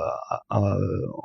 [0.50, 0.78] à,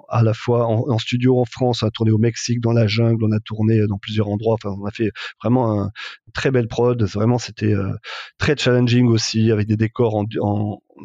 [0.09, 3.25] à, la fois en, studio en France, on a tourné au Mexique, dans la jungle,
[3.25, 4.55] on a tourné dans plusieurs endroits.
[4.55, 5.11] Enfin, on a fait
[5.43, 7.03] vraiment un, une très belle prod.
[7.03, 7.93] Vraiment, c'était euh,
[8.39, 10.25] très challenging aussi, avec des décors en,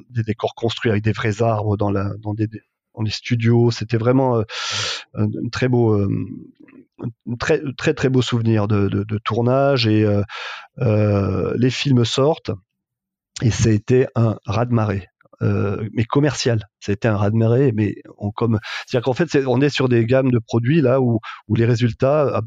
[0.09, 2.47] des décors construits avec des vrais arbres dans la dans des
[2.95, 3.71] dans les studios.
[3.71, 4.43] C'était vraiment euh,
[5.13, 6.09] un, très beau, euh,
[7.39, 10.23] très très très beau souvenir de, de, de tournage et euh,
[10.79, 12.51] les films sortent
[13.41, 15.07] et ça a été un raz-de-marée.
[15.41, 16.67] Euh, mais commercial.
[16.87, 20.05] C'était un raz de marée, mais on comme, c'est-à-dire qu'en fait, on est sur des
[20.05, 22.41] gammes de produits là où, où les résultats,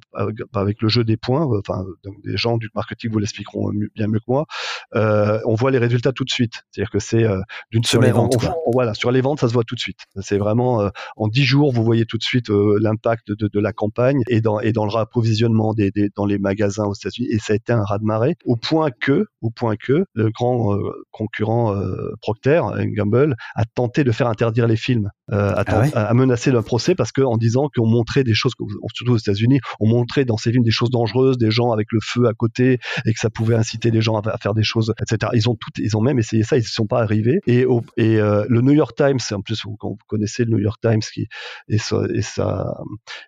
[0.55, 4.19] avec le jeu des points, enfin, donc des gens du marketing vous l'expliqueront bien mieux
[4.19, 4.47] que moi,
[4.95, 6.63] euh, on voit les résultats tout de suite.
[6.71, 8.37] C'est-à-dire que c'est euh, d'une semaine, ventes,
[8.73, 10.01] voilà, sur les ventes, ça se voit tout de suite.
[10.21, 13.61] C'est vraiment euh, en dix jours, vous voyez tout de suite euh, l'impact de, de,
[13.61, 17.29] la campagne et dans et dans le rapprovisionnement des, des dans les magasins aux États-Unis.
[17.31, 20.31] Et ça a été un raz de marée au point que, au point que le
[20.31, 20.79] grand
[21.11, 21.75] concurrent
[22.23, 22.63] Procter
[22.95, 25.65] Gamble a tenté de faire interdire les films, euh, à,
[25.95, 28.53] ah menacer d'un procès parce qu'en disant qu'on montrait des choses,
[28.95, 31.99] surtout aux États-Unis, on montrait dans ces films des choses dangereuses, des gens avec le
[32.03, 35.31] feu à côté et que ça pouvait inciter les gens à, faire des choses, etc.
[35.35, 37.41] Ils ont tout, ils ont même essayé ça, ils ne sont pas arrivés.
[37.47, 37.67] Et,
[37.97, 41.01] et euh, le New York Times, en plus vous, vous connaissez le New York Times
[41.01, 41.27] qui
[41.69, 42.75] et, sa, et, sa,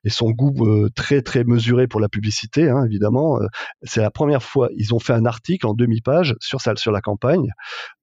[0.05, 3.39] et son goût euh, très très mesuré pour la publicité, hein, évidemment.
[3.83, 7.51] c'est la première fois ils ont fait un article en demi-page sur la campagne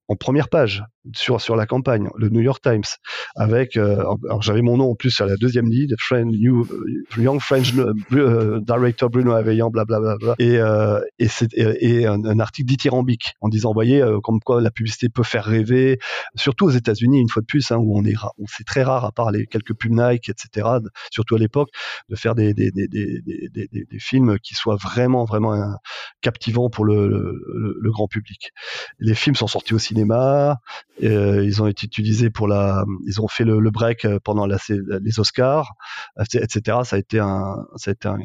[0.10, 0.84] en première page
[1.16, 2.84] sur sur la campagne, le New York Times,
[3.36, 4.04] avec euh,
[4.42, 7.74] j'avais mon nom en plus sur la deuxième ligne, New, euh, Young French
[8.14, 10.60] euh, Director Bruno Aveillant, blablabla, bla, bla, et
[11.20, 15.46] et, et, et un, article dithyrambique en disant, voyez, comme quoi la publicité peut faire
[15.46, 16.00] rêver,
[16.36, 19.06] surtout aux États-Unis une fois de plus, hein, où on est on c'est très rare
[19.06, 20.68] à part les quelques pubs Nike, etc.
[21.12, 21.70] Surtout à l'époque,
[22.10, 23.22] de faire des des, des, des,
[23.54, 25.76] des, films qui soient vraiment vraiment
[26.22, 28.52] captivants pour le, le grand public.
[28.98, 29.99] Les films sont sortis au cinéma.
[30.06, 35.20] Euh, ils ont été utilisés pour la, ils ont fait le, break euh, pendant les
[35.20, 35.74] Oscars,
[36.20, 36.80] etc.
[36.84, 38.18] Ça a été un, ça a été un,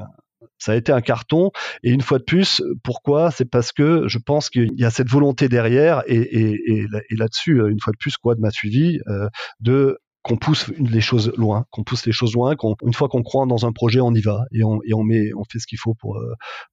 [0.59, 1.51] ça a été un carton.
[1.83, 3.31] Et une fois de plus, pourquoi?
[3.31, 7.93] C'est parce que je pense qu'il y a cette volonté derrière, et, là-dessus, une fois
[7.93, 9.29] de plus, quoi de m'a suivi, euh,
[9.61, 13.23] de qu'on pousse les choses loin, qu'on pousse les choses loin, qu'on une fois qu'on
[13.23, 15.67] croit dans un projet, on y va et on, et on met, on fait ce
[15.67, 16.21] qu'il faut pour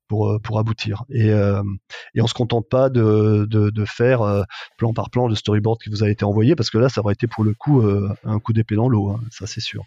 [0.07, 1.03] pour pour aboutir.
[1.09, 4.45] Et et on se contente pas de de, faire
[4.77, 7.13] plan par plan le storyboard qui vous a été envoyé parce que là, ça aurait
[7.13, 7.83] été pour le coup
[8.23, 9.83] un coup d'épée dans l'eau, hein, ça c'est sûr.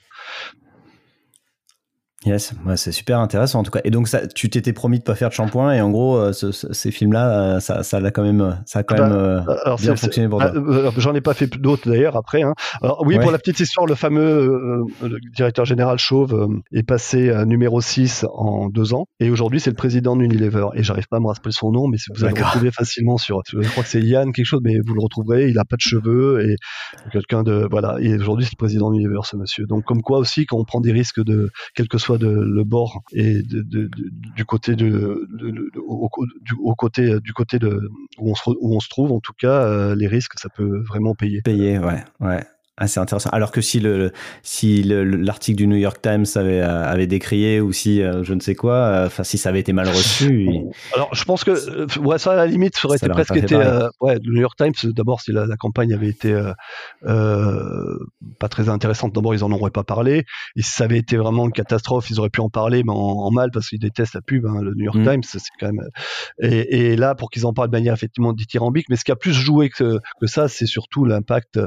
[2.25, 3.81] Yes, c'est super intéressant en tout cas.
[3.85, 6.33] Et donc ça, tu t'étais promis de pas faire de shampoing et en gros, euh,
[6.33, 9.77] ces films-là, euh, ça, ça l'a quand même, ça a quand ah même bah, euh,
[9.77, 10.53] bien fonctionné pour toi.
[10.55, 12.43] Ah, j'en ai pas fait d'autres d'ailleurs après.
[12.43, 12.55] Hein.
[12.81, 14.85] Alors oui, pour la petite histoire, le fameux
[15.37, 19.77] directeur général Chauve est passé à numéro 6 en deux ans et aujourd'hui c'est le
[19.77, 20.69] président d'Unilever.
[20.75, 23.43] Et j'arrive pas à me rappeler son nom, mais vous allez le retrouver facilement sur.
[23.47, 25.49] Je crois que c'est Yann quelque chose, mais vous le retrouverez.
[25.49, 26.57] Il a pas de cheveux et
[27.13, 27.97] quelqu'un de voilà.
[28.01, 29.67] Et aujourd'hui c'est le président d'Unilever ce monsieur.
[29.67, 32.65] Donc comme quoi aussi quand on prend des risques de quel que soit de le
[32.65, 35.27] bord et du côté de,
[35.79, 39.65] au, côté du côté de où on se où on se trouve en tout cas
[39.67, 41.43] euh, les risques ça peut vraiment payer.
[41.43, 42.45] Payer ouais ouais.
[42.77, 43.31] Ah, c'est intéressant.
[43.31, 44.11] Alors que si le
[44.43, 48.57] si l'article du New York Times avait avait décrié ou si euh, je ne sais
[48.57, 50.51] quoi, euh, enfin si ça avait été mal reçu.
[50.95, 53.55] Alors je pense que euh, ouais, ça à la limite ça aurait été presque été
[54.01, 56.37] ouais le New York Times d'abord si la, campagne avait été
[57.05, 60.25] pas très intéressante d'abord ils en auraient pas parlé
[60.57, 63.31] et si ça avait été vraiment une catastrophe ils auraient pu en parler mais en,
[63.31, 65.05] mal parce qu'ils détestent la pub hein, le New York mm.
[65.05, 65.89] Times c'est quand même
[66.43, 69.17] et, et là pour qu'ils en parlent de manière effectivement dithyrambique mais ce qui a
[69.17, 71.61] plus joué que que ça c'est surtout l'impact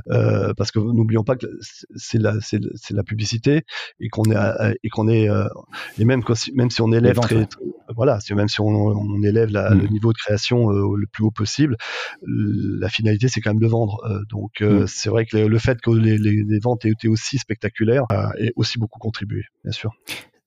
[0.57, 1.47] parce que n'oublions pas que
[1.95, 2.59] c'est la, c'est,
[2.91, 3.63] la publicité
[3.99, 5.47] et qu'on est, et qu'on est, euh,
[5.97, 6.21] et même,
[6.53, 7.47] même si on élève très,
[7.95, 9.91] voilà, même si on, élève le mm.
[9.91, 11.77] niveau de création euh, le plus haut possible,
[12.25, 14.01] la finalité c'est quand même de vendre.
[14.09, 14.87] Euh, donc mm.
[14.87, 18.79] c'est vrai que le, fait que les, les, ventes aient été aussi spectaculaires a aussi
[18.79, 19.91] beaucoup contribué, bien sûr.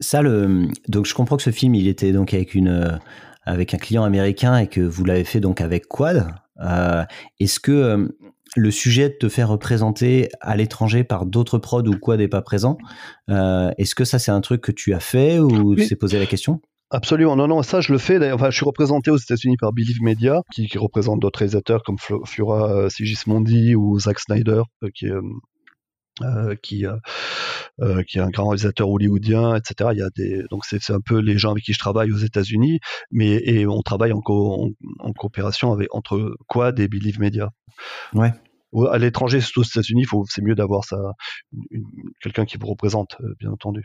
[0.00, 2.98] Ça, le, donc je comprends que ce film, il était donc avec une,
[3.44, 6.34] avec un client américain et que vous l'avez fait donc avec Quad.
[7.38, 8.08] est-ce que
[8.56, 12.42] le sujet de te faire représenter à l'étranger par d'autres prods ou quoi n'est pas
[12.42, 12.78] présent,
[13.28, 16.18] euh, est-ce que ça c'est un truc que tu as fait ou tu t'es posé
[16.18, 16.60] la question?
[16.92, 18.32] Absolument, non, non, ça je le fais.
[18.32, 21.98] Enfin, je suis représenté aux États-Unis par Believe Media, qui, qui représente d'autres réalisateurs comme
[21.98, 25.12] Flora euh, Sigismondi ou Zack Snyder, euh, qui est
[26.22, 29.90] euh, qui euh, qui est un grand réalisateur hollywoodien, etc.
[29.92, 32.18] Il y a des donc c'est un peu les gens avec qui je travaille aux
[32.18, 32.80] États-Unis,
[33.10, 37.50] mais et on travaille en, en, coopération avec entre Quad et Believe Media.
[38.14, 38.32] Ouais.
[38.90, 40.96] À l'étranger, surtout aux États-Unis, c'est mieux d'avoir ça,
[42.20, 43.84] quelqu'un qui vous représente, euh, bien entendu.